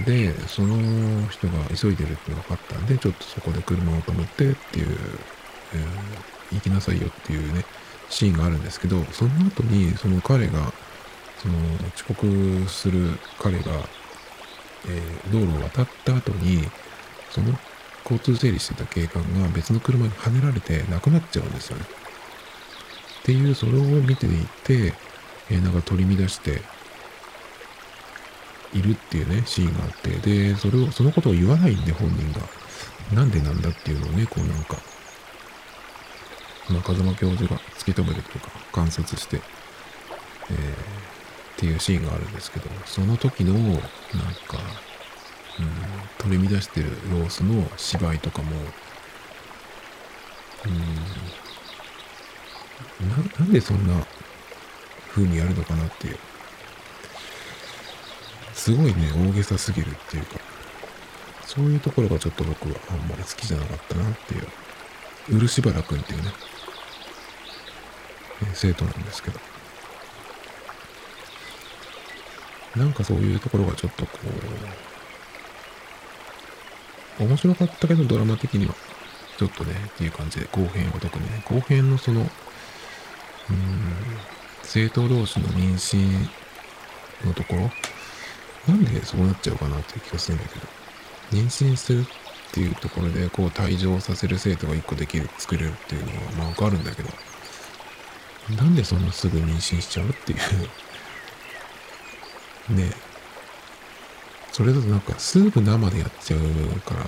[0.03, 4.97] で、その人が急いでるって分かったんで、ちょっとそこで車を止めてっていう、
[5.73, 7.65] えー、行きなさいよっていうね、
[8.09, 10.73] シーンがあるんですけど、その後に、その彼が、
[11.45, 11.57] その
[11.95, 13.65] 遅刻する彼が、
[14.89, 16.67] えー、道路を渡った後に、
[17.31, 17.53] その
[18.03, 21.85] 交通整理してた警官が別の車にはねられて亡くなっちゃうんですよね。
[23.21, 24.31] っていう、それを見てい
[24.65, 24.95] て、
[25.51, 26.63] えー、なんか取り乱して
[28.73, 32.41] いるっていうね、シーンがあって、で、それを、そのことを言わないんで、本人が。
[33.13, 34.79] なんでなんだっていうのをね、こうなんか、
[36.71, 39.41] まあ、風間教授が突き止めるというか、観察して、
[40.51, 41.04] えー、
[41.55, 43.79] っていうシーンがあるんですけど、その時の、なんか、
[45.59, 45.71] うん、
[46.19, 48.57] 取り乱してる様子の芝居とかも、
[50.67, 50.69] う
[53.05, 53.95] ん、ななんでそんな
[55.11, 56.19] 風にやるのかなっていう。
[58.55, 60.41] すごいね、大げさすぎるっていうか、
[61.47, 64.47] そういうところがちょっと僕はあんまり好きじゃなかったなっていう。
[65.29, 66.33] 漆原くんっていうね、
[68.53, 69.54] 生徒なんですけど。
[72.77, 74.19] なんかそういうところがちょっとこ
[77.21, 78.75] う、面白かったけどドラマ的には、
[79.39, 82.29] ちょっとね、っていう感じで、後編は特にね、後編のその、うん、
[84.63, 86.29] 生徒同士の妊娠
[87.27, 87.71] のところ、
[88.67, 90.67] なんでそうなっちゃうかなっていう気がするんだけど、
[91.33, 92.05] 妊娠するっ
[92.53, 97.09] ていうところで、こう退場させる生徒が一個できる、作れるっていうのは、まあわかるんだけど、
[98.57, 100.39] なんでそんなすぐ妊娠しちゃうっていう
[102.71, 102.91] ね
[104.53, 106.41] それだとなんかすぐ生でやっちゃう
[106.81, 107.05] から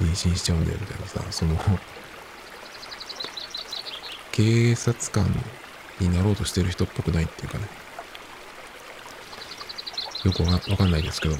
[0.00, 1.56] 妊娠しちゃうんだよみたいなさ、その
[4.32, 5.26] 警察官
[6.00, 7.68] になろうとしてる人っぽくないっていうかね。
[10.24, 11.36] よくわかんないですけど。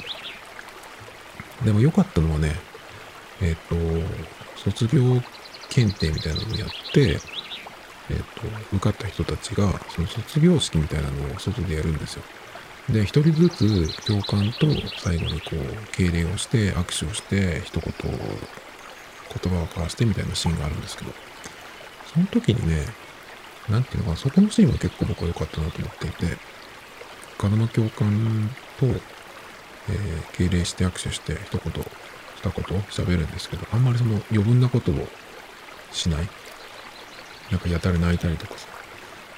[1.64, 2.54] でも良かったのはね、
[3.40, 5.02] えっ、ー、と、卒業
[5.68, 7.18] 検定みたいなのをやって、
[8.10, 12.22] えっ、ー、と、受かった人たちが、その卒業式みたいなのを外でやるんですよ。
[12.92, 14.66] で、一人ずつ教官と
[14.98, 21.12] 最後にこう、敬礼をして、握手をして、一言、言葉を交わしてみたいなシーンがあるんですけど、
[22.12, 22.86] その時にね、
[23.68, 26.36] なんていうのかな、そこのシーンは結構僕は良かったなと思っていて、
[27.38, 31.72] 風間教官と、えー、敬礼して握手して、一言、
[32.42, 35.08] 二言喋るんですけど、あんまりその余分なことを
[35.92, 36.28] しない。
[37.50, 38.66] なんかやたら泣いたりとかさ、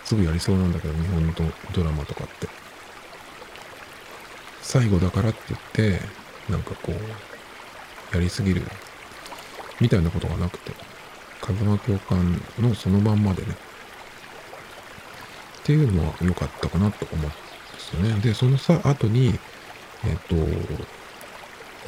[0.04, 1.32] すぐやりそうなんだけど、日本の
[1.72, 2.48] ドラマとかって。
[4.62, 5.60] 最後だからって言っ
[5.98, 6.00] て、
[6.48, 8.62] なんかこう、やりすぎる、
[9.80, 10.72] みたいなことがなくて、
[11.40, 13.48] 風間教官のそのまんまでね、
[15.62, 17.34] っていうのは良かったかなと思うんで
[17.78, 18.20] すよね。
[18.20, 19.38] で、そのさ、後に、
[20.04, 20.36] えっ、と、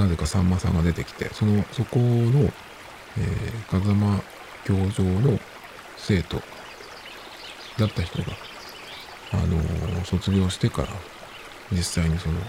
[0.03, 2.53] なぜかさんまさんが出てきて、その、そこの、
[3.17, 4.23] えー、風間
[4.65, 5.39] 教場の
[5.97, 6.43] 生徒
[7.79, 8.33] だった人が、
[9.33, 10.89] あのー、卒業してから、
[11.73, 12.41] 実際にその、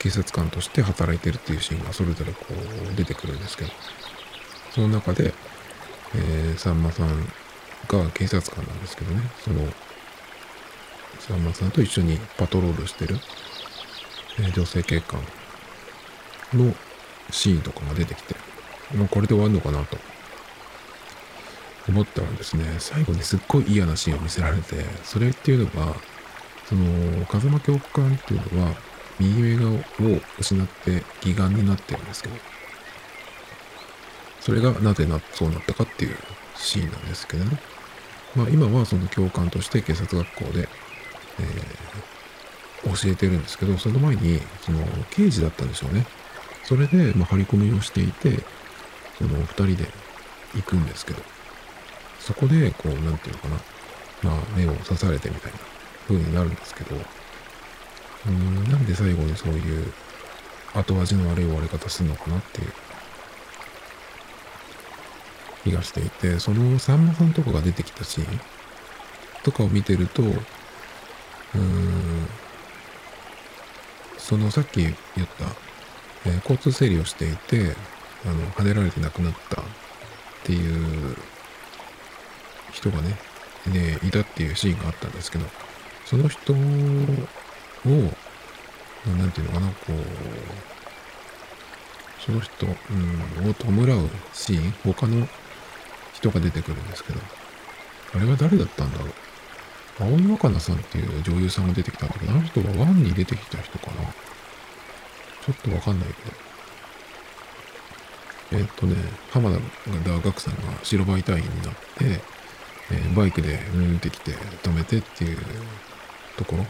[0.00, 2.46] 警察官として働いてるっていうシーンがそれぞれこ
[2.90, 3.70] う出てくるんですけど、
[4.72, 5.34] その中で、
[6.14, 7.08] えー、さんまさん
[7.86, 9.60] が警察官なんですけどね、その、
[11.18, 13.16] さんまさんと一緒にパトロールしてる、
[14.38, 15.20] えー、女性警官
[16.54, 16.74] の
[17.30, 18.34] シーンとかが出てきて、
[18.96, 19.98] もうこれで終わるのかなと。
[21.88, 25.94] 思ったらですね、最後にすっごい嫌なシーンを見せられて、それっていうのが、
[26.66, 28.74] その、風間教官っていうのは、
[29.20, 29.78] 右目を
[30.38, 32.34] 失って義眼になってるんですけど、
[34.40, 36.16] それがなぜな、そうなったかっていう
[36.56, 37.58] シーンなんですけどね。
[38.34, 40.68] まあ今はその教官として警察学校で、
[41.38, 44.80] えー、教えてるんですけど、その前に、その
[45.10, 46.06] 刑事だったんでしょうね。
[46.64, 48.42] それで、まあ、張り込みをしていて、
[49.18, 49.88] その二人で
[50.54, 51.22] 行くんですけど、
[52.20, 53.56] そこで、こう、なんていうのかな、
[54.22, 55.58] まあ、目を刺されてみたいな
[56.06, 56.96] 風になるんですけど、
[58.26, 59.92] うん、なんで最後にそういう
[60.74, 62.72] 後味の悪い終わり方するのかなっていう
[65.64, 68.40] 気がしていて、そのさんまさんとかが出てきたシーン
[69.42, 70.36] とかを見てると、うん、
[74.18, 74.94] そのさっき言っ
[75.26, 75.44] た、
[76.26, 77.74] えー、交通整理をしていて、
[78.24, 79.64] あの、跳ねられて亡くなったっ
[80.44, 81.16] ていう
[82.72, 83.16] 人がね、
[83.66, 85.46] ね、いたっていうシーンがあったんですけど、
[86.06, 86.54] その人
[87.86, 87.90] を、
[89.16, 89.96] なんていうのかな、こう、
[92.20, 95.26] その人、うん、を弔うシーン、他の
[96.12, 97.20] 人が出てくるんですけど、
[98.14, 99.12] あれは誰だったんだろう。
[100.00, 104.02] 青井若菜さんっていう女優さんが出てきたんだけど、あの人はワンに出てきた人かな。
[105.44, 106.50] ちょっとわかんないけど。
[108.52, 108.96] えっとね、
[109.30, 109.58] 浜田
[110.04, 112.20] 大学さんが白バイ隊員になって、
[112.90, 115.38] えーバイクでうんってきて止めてっていう
[116.36, 116.66] ところ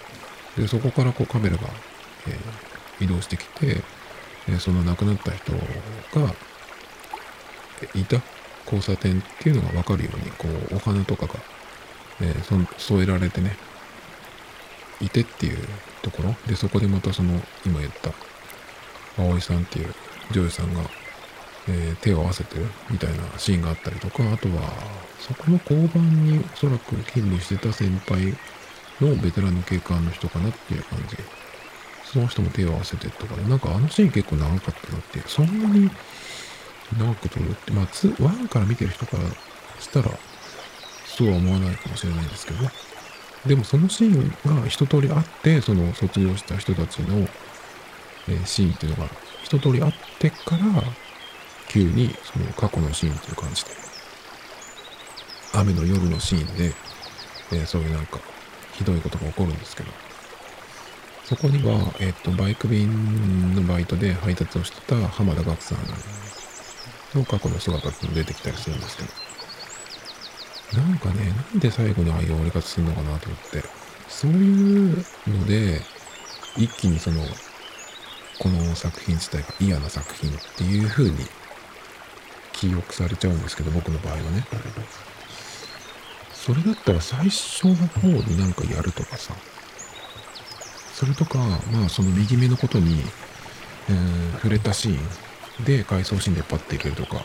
[0.57, 1.63] でそこからこうカメラが、
[2.27, 2.71] えー
[3.03, 3.83] 移動してきて、
[4.49, 6.35] えーその亡くなった人が
[7.95, 8.21] いた
[8.67, 11.35] 交差点っていうのが分かるようにこうお花とかが、
[12.21, 13.57] えーそ添えられてね
[15.01, 15.59] いてっていう
[16.03, 16.35] ところ。
[16.47, 18.13] でそこでまたその今言った
[19.17, 19.95] 葵さんっていう
[20.31, 20.83] 女優さんが、
[21.69, 24.73] えー手を合わせてるみたいなシーンがあったりとかあとは
[25.19, 28.37] そこの交番におそらく勤務してた先輩
[29.01, 31.17] のベテランの警官の人かなっていう感じ。
[32.05, 33.49] その人も手を合わせてとかね。
[33.49, 35.21] なんかあのシーン結構長かったなって。
[35.27, 35.91] そんなに
[36.99, 39.23] 長く撮るってまあ2 1から見てる人から
[39.81, 40.11] したら
[41.07, 42.71] そうは思わないかもしれないですけどね。
[43.47, 47.29] でもそのシーンが一通りあってその卒業した人たちの、
[48.29, 49.11] えーシーンっていうのが
[49.43, 50.59] 一通りあってから
[51.69, 53.71] 急にその過去のシーンっていう感じで
[55.55, 56.75] 雨の夜のシーンで、
[57.53, 58.19] えーそういうなんか
[58.81, 59.91] ひどいことが起こるんですけど。
[61.25, 65.79] そこには、えっとバイク便のバイトで配達をしてた浜田岳さん
[67.19, 69.03] の過去の姿っていうの出てきたりするんですけ
[70.77, 70.83] ど。
[70.83, 73.63] なんかねなんで最後にああいう終わり方するのかなと思って。
[74.09, 75.81] そういうので
[76.57, 77.23] 一気にその
[78.41, 81.17] この作品自体が嫌な作品っていう風に
[82.53, 84.45] 記憶されちゃうんですけど僕の場合はね。
[86.41, 89.35] それだったら最初の方になんかやるとかさ。
[90.95, 91.39] それとか
[91.71, 93.01] まあその右目のことに、
[93.89, 95.65] えー触れたシーン。
[95.65, 97.23] で回想シーンでパッていけるとか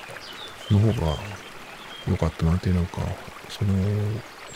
[0.69, 1.15] の方が
[2.09, 2.97] 良かったなっていうなんか
[3.47, 3.73] その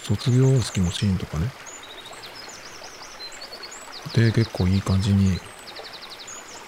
[0.04, 1.48] 卒業式のシーンとかね。
[4.14, 5.40] で結構いい感じに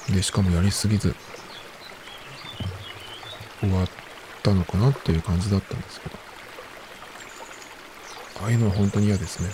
[0.10, 1.14] でしかもやりすぎず
[3.60, 3.88] 終わっ
[4.44, 6.31] たのかなっていう感じだったんですけど。
[8.44, 9.50] ああいうのは本当に嫌ですね。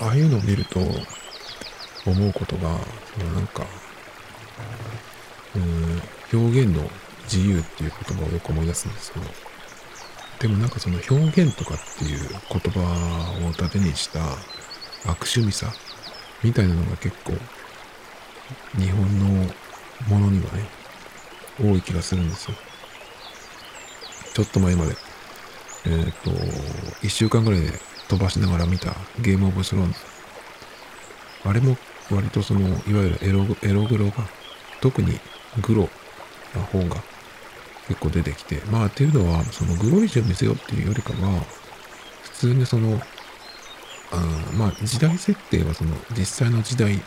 [0.00, 2.78] ああいうのを見ると思うことが
[3.18, 3.64] そのなんか
[5.54, 6.88] うん表現の
[7.24, 9.26] 自由っていう言葉をよく思い出すんですけど
[10.40, 14.20] でもなんかその表現とかっていう言葉を盾にした
[15.04, 15.72] 悪趣味さ
[16.42, 17.34] みたいなのが結構
[18.76, 19.26] 日本の
[20.08, 20.64] ものにはね
[21.60, 22.56] 多い気がするんですよ。
[24.34, 24.96] ちょっと前まで
[25.86, 26.30] えっ、と
[27.02, 27.72] 1週間ぐらいで
[28.08, 29.98] 飛ばしながら見たゲームオブスローンズ。
[31.44, 31.76] あれも
[32.10, 34.28] 割とそのいわゆるエロエログロが
[34.80, 35.18] 特に
[35.60, 35.88] グロ
[36.54, 36.96] な方が
[37.88, 41.44] 結構出てきてまあっていうのはそのグロい字を見せようっていうよりかは
[42.22, 43.00] 普通にその
[44.12, 44.16] あ
[44.54, 47.00] まあ時代設定はその実際の時代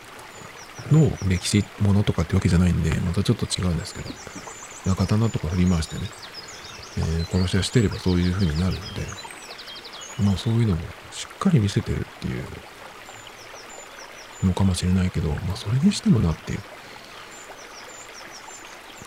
[0.92, 6.02] の歴史ものとかってわけじゃないんでまたちょっと違うんですけど刀とか振り回してね、
[6.98, 9.02] えー殺し屋してればそういう風になるので
[10.24, 10.82] まあそういうのも
[11.12, 12.44] しっかり見せてるっていう
[14.46, 16.60] のかもしれないけどまあそれにしてもなっていう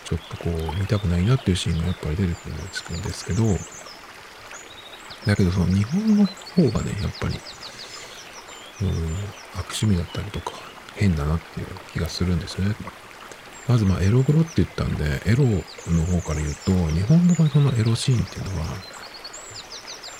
[0.04, 2.54] ちょっとこう見たくないなっていうシーンがやっぱり出てくる
[2.98, 3.44] んですけど
[5.26, 7.34] だけどその日本の方がねやっぱり
[8.82, 8.88] うん
[9.54, 10.52] 悪趣味だったりとか
[10.96, 12.74] 変だなっていう気がするんですよね。
[13.68, 15.60] まずまエログロって言ったんでエロの
[16.06, 18.66] 方から言うと日本の場合そのエロシーンっていうのは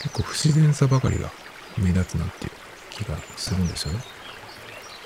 [0.03, 1.31] 結構不自然さばかりが
[1.79, 2.51] 目立つなっていう
[2.91, 4.01] 気がするんですよね。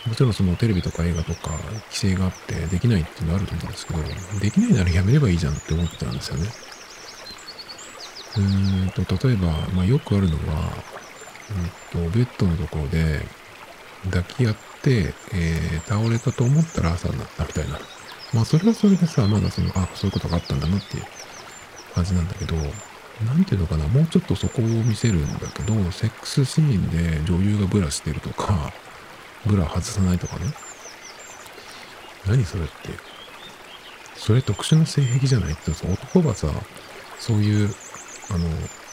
[0.07, 1.50] もちろんそのテレビとか映画とか
[1.90, 4.00] 規制があってできないっていうのはあると思うんですけど
[4.40, 6.48] できないならやめればいいじゃんって思ってたんですよね。
[8.37, 10.72] うーんと例えば、まあ、よくあるのは、
[11.94, 13.24] うん、とベッドのところで
[14.11, 17.78] 抱き合って、えー倒れたと思ったら朝になったみたいな。
[18.32, 21.04] まあそれはそれでさまだそのあそういうことがあったんだなっていう
[21.94, 22.56] 感じなんだけど
[23.26, 28.72] なんていうのかなもうちょっとそこを見せるんだけどセックスシーンで女優がブラしてるとか
[29.46, 30.46] ブラ外さないとかね。
[32.26, 32.72] 何それって。
[34.16, 36.46] それ特殊な性癖じゃないってさ男がさ
[37.18, 37.74] そういう
[38.30, 38.48] あの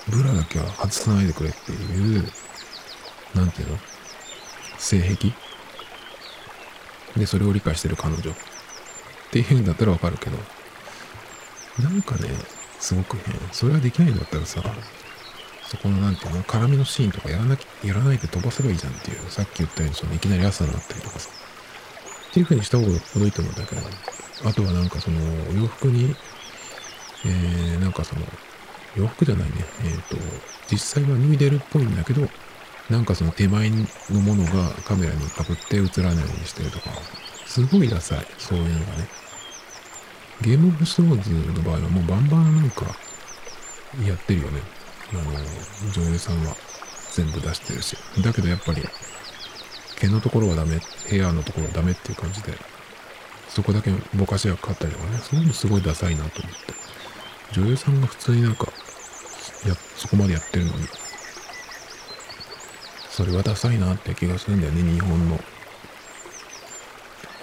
[0.09, 2.23] ブラだけは外さないでくれっていう
[3.35, 3.77] なんていうの？
[4.79, 5.33] 性癖？
[7.15, 8.33] でそれを理解してる彼女。
[9.29, 10.37] っていうんだったらわかるけど
[11.83, 12.29] なんかね
[12.79, 14.61] すごく変それができないんだったらさ
[15.67, 21.29] そこのなんていうの絡みのシーンとかやらなきやらないで飛ばせばいいじゃんっていうさっき言ったようにそのいきなり朝になったりとかさ
[22.29, 23.81] っていう風にした方がよっぽどいいと思うんだけど
[24.49, 25.19] あとはなんかその
[25.53, 26.15] 洋服に
[27.25, 28.21] えー、なんかその
[28.95, 30.15] 洋服じゃないねえっ、と
[30.71, 32.27] 実際は脱いでるっぽいんだけど
[32.89, 33.77] なんかその手前の
[34.21, 36.89] ものがカメラにかぶって映らないようにしてるとか
[37.49, 39.07] すごいダサいそういうのがね
[40.41, 42.85] ゲームオブスローズの場合はもうバンバンなんか
[44.05, 44.61] やってるよね
[45.11, 46.55] あの、女優さんは
[47.11, 47.97] 全部出してるし。
[48.21, 48.83] だけどやっぱり、
[49.97, 52.53] 毛のところはダメ、ヘアのところはダメっていう感じで、
[53.47, 56.73] そこだけぼかしがかかったりとかね、そういうのすごいダサいなと思って。
[57.53, 58.67] 女優さんが普通になんか、
[59.67, 60.87] や、そこまでやってるのに、
[63.09, 65.39] それはダサいなって気がするんだよね、日本の。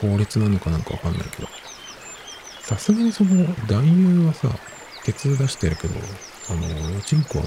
[0.01, 1.49] 法律なのかなんかわかんないけど。
[2.61, 4.49] さすがにその男優はさ、
[5.05, 5.95] ケツ出してるけど、
[6.51, 7.45] あの、チンコは、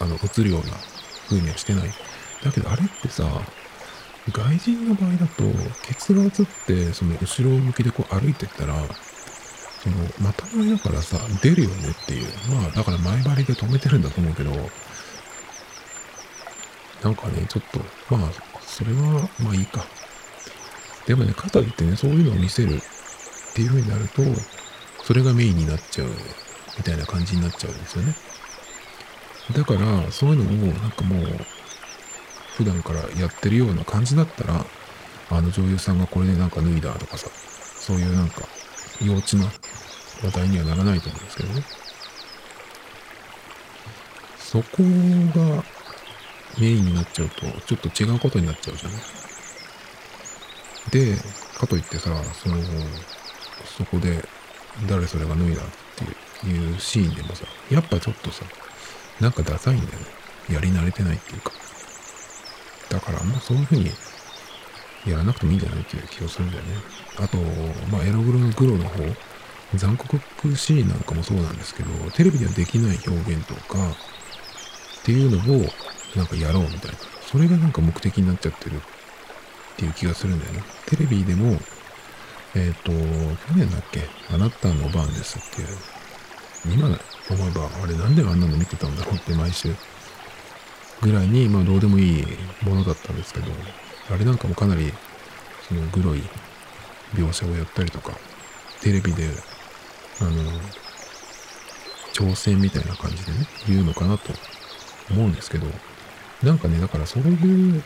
[0.00, 0.72] あの、映るような
[1.28, 1.90] 風にはしてない。
[2.42, 3.24] だけどあれってさ、
[4.32, 5.44] 外人の場合だと、
[5.82, 6.30] ケツが映っ
[6.66, 8.74] て、その後ろ向きでこう歩いてったら、
[9.82, 12.28] その、また前だからさ、出るよねっていう。
[12.48, 14.50] まあ、だから前張りで止めてるんだと思うけど、
[17.02, 17.80] なんかね、ちょっと、
[18.14, 19.86] まあ、それは、まあいいか。
[21.06, 22.80] でもね、かといってね、そういうのを見せるっ
[23.54, 24.22] ていう風になると、
[25.04, 26.08] それがメインになっちゃう、
[26.78, 28.14] みたいな感じになっちゃうんですよね。
[29.52, 31.46] だから、そういうのを、なんかもう、
[32.56, 34.64] 普段からやってるような感じだったら、
[35.30, 37.28] あの女優さんがこれでなんか脱いだとかさ、
[37.80, 38.42] そういうなんか、
[39.02, 39.44] 幼稚な
[40.22, 41.64] 話題にはならないと思うんですけどね。
[44.38, 45.64] そこが
[46.58, 49.19] メインになっちゃうと、ちょっと違うことになっちゃうじゃない。
[50.90, 51.16] で、
[51.58, 52.56] かといってさ、その、
[53.76, 54.24] そこで、
[54.88, 55.66] 誰それが脱いだっ
[56.40, 58.44] ていうシーンでもさ、やっぱちょっとさ、
[59.20, 60.06] なんかダサいんだよね。
[60.50, 61.52] やり慣れてないっていうか。
[62.88, 63.90] だからもうそういう風に
[65.06, 66.74] やらなくてもいいんじゃないっていう気がするんだよね。
[67.18, 67.36] あと、
[67.92, 69.04] まあ、エログロのグロの方、
[69.74, 70.18] 残酷
[70.56, 75.66] シーンなんかもそうなんですけど、テレビではできない表現とか、っていうのを
[76.16, 76.98] なんかやろうみたいな。
[77.30, 78.80] それがなんか目的になっちゃってる
[79.80, 80.62] っていう気がするんだよね。
[80.86, 81.58] テレビでも、
[82.54, 84.02] えっ、ー、と、去年だっけ？
[84.30, 85.68] あなたの番ですっていう。
[86.76, 86.98] 今思
[87.46, 89.74] えば、あれなんであんなの見てたんだろうって毎週
[91.00, 92.26] ぐらいに、まあどうでもいい
[92.62, 93.46] ものだったんですけど、
[94.10, 94.92] あれなんかもかなり、
[95.66, 96.22] そのグロい
[97.14, 98.12] 描写をやったりとか、
[98.82, 99.30] テレビで、
[100.20, 100.30] あの、
[102.12, 104.34] 挑戦みたいな感じでね、言うのかなと
[105.10, 105.66] 思うんですけど、
[106.42, 107.82] なんかね、だからそういう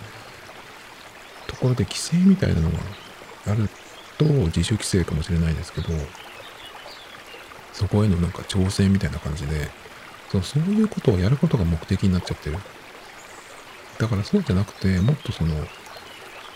[1.46, 2.78] ところで規制みたいなのが
[3.46, 3.68] ある
[4.18, 5.88] と自主規制かもしれないですけど、
[7.72, 9.68] そこへのなんか挑戦みたいな感じで、
[10.30, 12.58] そうそういうことをやることが目的になっちゃってる。
[13.98, 15.54] だからそうじゃなくて、もっとその、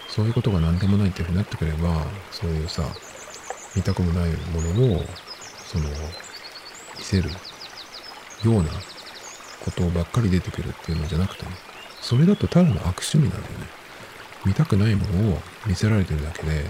[0.08, 2.82] そういうことが何でもないっていうふうになってくれば、そういうさ、
[3.76, 5.04] 見たくもないものを、
[5.64, 5.88] その、
[6.98, 7.30] 見せる
[8.42, 8.70] ような
[9.64, 11.52] ことばっかり出てくるっていうのじゃなくてね、
[12.00, 13.66] それだとただの悪趣味なんだよね。
[14.44, 16.64] 見たくないものを見せられてるだけで、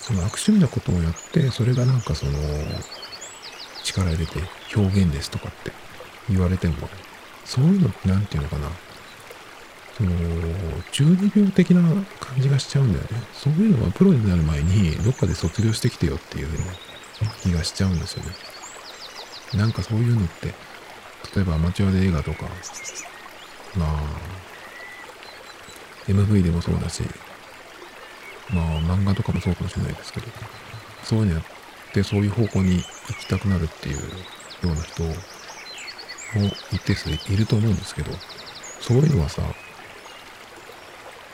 [0.00, 2.32] その悪趣味なことをやって、それがなんかその、
[3.84, 4.38] 力入れて
[4.76, 5.72] 表現ですとかって
[6.28, 6.88] 言われても、
[7.44, 8.68] そういうのって何て言うのかな。
[9.96, 10.10] その、
[10.90, 11.82] 中二病的な
[12.18, 13.22] 感じがしちゃうんだよね。
[13.32, 16.64] そういうのはプロになる前に、どっかで卒業してきてよっていうね、
[17.42, 18.30] 気がしちゃうんですよね。
[19.54, 20.54] なんかそういうのって、
[21.36, 22.46] 例えばアマチュアで映画とか、
[23.76, 24.02] まあ、
[26.08, 27.02] MV でもそうだし、
[28.52, 30.26] まあ漫画とかもそうかもしれないですけど、
[31.04, 32.82] そういうのやってそういう方向に行
[33.18, 34.02] きたくなるっていうよ
[34.64, 35.10] うな人も
[36.72, 38.12] 一定数いると思うんですけど、
[38.80, 39.42] そういうのはさ、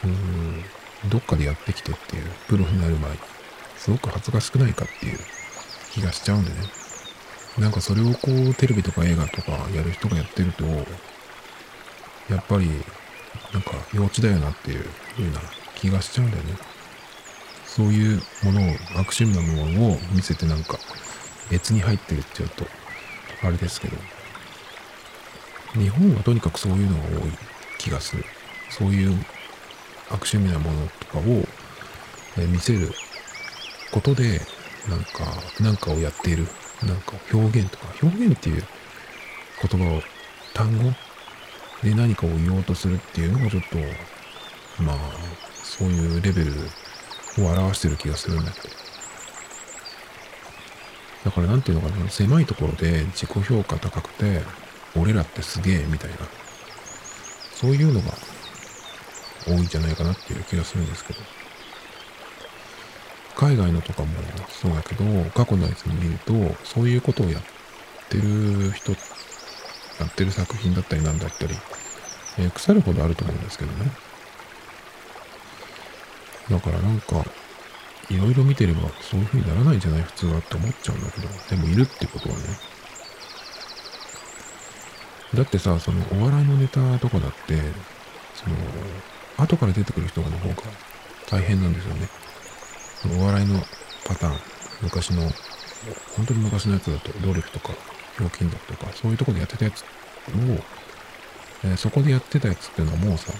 [0.04, 0.64] うーん、
[1.08, 3.18] どっかでやってきてっていう、プロになる前に、
[3.76, 5.18] すごく恥ずかしくないかっていう
[5.92, 6.56] 気がしちゃうんでね。
[7.58, 10.64] なんかそれをこう、テレビとか映画とかやる人がやってると、
[12.28, 12.84] やっぱり、
[13.52, 14.84] なんか幼稚だよなっていう
[15.16, 15.40] 風な
[15.74, 16.54] 気がしちゃうんだよね。
[17.64, 20.78] そういうものを、悪趣味なものを見せてなんか、
[21.50, 22.66] 別に入ってるって言うと、
[23.42, 23.96] あれですけど、
[25.74, 27.32] 日本はとにかくそういうのが多い
[27.78, 28.24] 気がする。
[28.70, 29.12] そういう
[30.10, 31.46] 悪趣味なものとかを、
[32.38, 32.92] え見せる
[33.92, 34.40] ことで、
[34.88, 35.24] なんか、
[35.60, 36.46] なんかをやっている。
[36.82, 38.64] なんか表現とか、表現っていう
[39.62, 40.02] 言葉を、
[40.54, 40.92] 単語
[41.82, 43.76] で何かを言おうとするっていうのがちょっと、
[44.82, 44.96] まあ、
[45.54, 46.52] そういうレベル
[47.44, 48.68] を表してる気がするんだけど。
[51.24, 54.42] だからなんていうのかな、狭いところで自己評価高くて、
[54.96, 56.16] 俺らってすげえみたいな、
[57.54, 58.12] そういうのが
[59.46, 61.20] 多いんじゃないかなっていう気がするんですけど。
[63.36, 64.08] 海外のとかも
[64.48, 66.32] そうだけど、過去のやつに見ると、
[66.64, 67.42] そういうことをやっ
[68.08, 68.92] てる人、
[69.98, 71.54] やってる作品だったりなんだったり、
[72.38, 73.90] えー、腐るほどあると思うんですけどね。
[76.50, 77.24] だからなんか、
[78.10, 80.02] いろいろ見てればそういう風にならないんじゃない？
[80.02, 82.42] 普通はって思っちゃうんだけど、でもいるってことはね。
[85.34, 87.60] だってさそのお笑いのネタとかだって
[88.34, 88.56] その
[89.36, 90.54] 後から出てくる人の方が
[91.28, 92.08] 大変なんですよね
[93.20, 93.60] お笑いの
[94.06, 94.38] パターン
[94.80, 95.20] 昔の
[96.16, 97.74] 本当に昔のやつだと努力とか
[98.18, 99.84] ひょうきん族とかそういうとこでやってたやつを、
[101.64, 103.32] えーそこでやってたやつっていうのはもうさ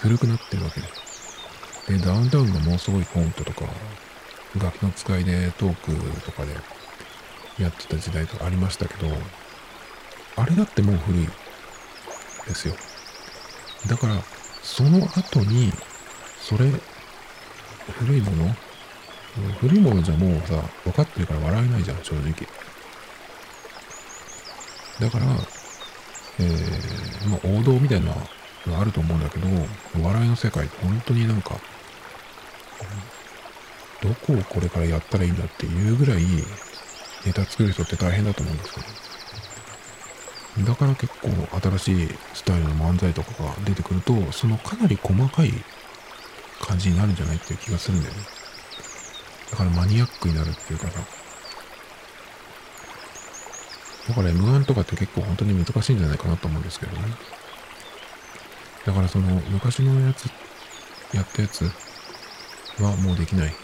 [0.00, 3.64] 古くなってるわけででダウンタウンがもうすごいコントとか
[4.58, 6.52] 楽器の使いでトークとかで
[7.58, 9.08] やってた時代とかありましたけど
[10.36, 11.26] あれだってもう古い
[12.46, 12.74] ですよ
[13.88, 14.14] だから
[14.62, 15.72] その後に
[16.40, 16.70] それ
[17.98, 18.54] 古いもの
[19.60, 22.46] 古いものじゃもうさ分かってるから笑えないじゃん正直
[25.02, 25.26] だから
[26.38, 28.06] えーまあ王道みたいな
[28.66, 29.48] のはあると思うんだけど
[30.00, 31.56] お笑いの世界って本当になんか
[34.00, 36.22] どこをこれからやったらいいんだっていうぐらい
[37.24, 38.88] ネタ作る人って大変だと思うんですよね。
[40.66, 41.28] だから結構
[41.78, 45.52] 新しいスタイルの漫才とかが出てくるとそのかなり細かい
[46.60, 48.20] 感じになるんじゃないっていう気がするんだよね。
[49.50, 51.00] だからマニアックになるっていうかさ
[54.08, 57.02] だから M1 とかって結構本当に難しいんじゃないかなと思うんですけどね。
[58.84, 60.26] だからその昔のやつ
[61.14, 61.64] やったやつ
[62.80, 63.54] はもうできない。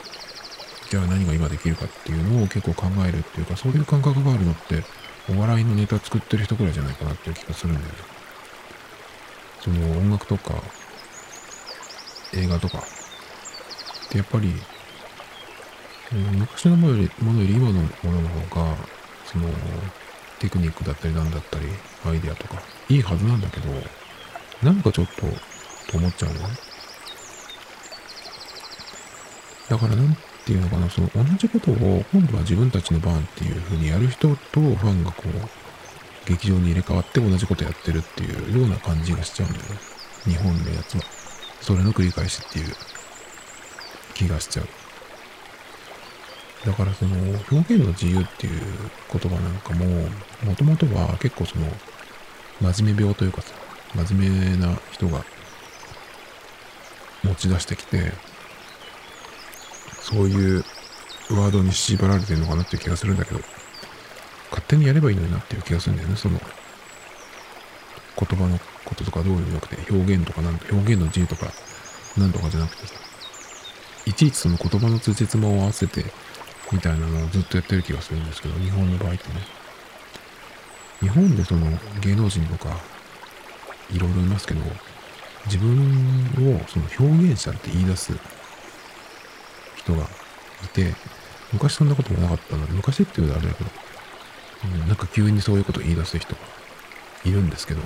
[0.91, 4.84] じゃあ何が今できるかっていうのを結構考えるっていうかそういう感覚があるのって
[5.28, 7.93] お笑いのネタ作ってる人くらいじゃないかなっていう気がするんだよね。
[9.61, 10.55] その音楽とか
[12.32, 12.78] 映画とか。
[12.78, 14.55] ってやっぱり、
[16.11, 18.76] 昔のものよりものより今のものの方が
[19.26, 19.47] その
[20.39, 21.66] テクニックだったりなんだったり
[22.07, 22.62] アイデアとか。
[22.89, 23.68] いいはずなんだけど
[24.62, 25.22] なんかちょっと
[25.91, 26.41] と思っちゃうの。
[26.41, 26.68] ね
[29.68, 30.16] だからなん
[30.47, 35.30] ていうのかなその同じことを今度は自分たちの番っていう風にやる人とファンがこう
[36.26, 39.76] 劇場に入れ替わって同じことやってるっていうような感じがしちゃうんだよね。
[40.24, 41.03] 日本のやつは。
[41.61, 42.74] それの繰り返しっていう
[44.14, 44.78] 気がしちゃう。
[46.66, 47.14] だからその
[47.50, 48.61] 表現の自由っていう
[49.12, 49.86] 言葉なんかも
[50.44, 51.66] もともとは結構その
[52.61, 53.54] 真面目病というかさ
[53.94, 55.24] 真面目な人が
[57.22, 58.12] 持ち出してきて
[60.00, 60.64] そういう
[61.30, 63.40] ワードに縛られてるのかなっていう気がするんだけど
[64.50, 66.40] 勝手にやればいいのになっていう気がするんだよねその
[68.18, 71.46] 言葉のこととかどういうのじゃなくて表現とかなん表現の自由とか
[72.16, 72.94] なんとかじゃなくてさ
[74.06, 76.04] いちいちその言葉の通説も合わせて
[76.72, 79.58] みたいなのをずっとやってる気がするんですけど日本の場合ってね。
[81.00, 81.66] 日本でその
[82.00, 82.76] 芸能人とか
[83.90, 84.60] いろいろいますけど
[85.46, 88.12] 自分をその表現者って言い出す
[89.76, 90.02] 人が
[90.64, 90.94] いて
[91.52, 96.40] 昔そんなこともなかったので昔っていうのはあれだけど、うんなんか急にそういうこと言い出す人が
[97.24, 97.80] いるんですけど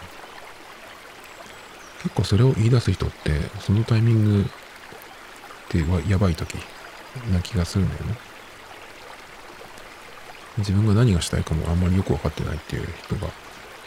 [2.02, 3.30] 結構それを言い出す人って
[3.60, 4.44] そのタイミングっ
[5.68, 6.56] てはやばい時
[7.30, 8.31] な気がするんだよね。
[10.58, 13.28] 自分が何がしたいかもあんまりよく分かってないっていう人が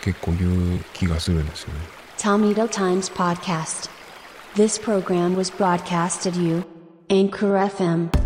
[0.02, 1.80] 結構いう気がするんですよね
[2.18, 3.90] Tomito Times Podcast.
[4.56, 6.64] This program was broadcasted you,
[7.10, 8.25] Anchor FM.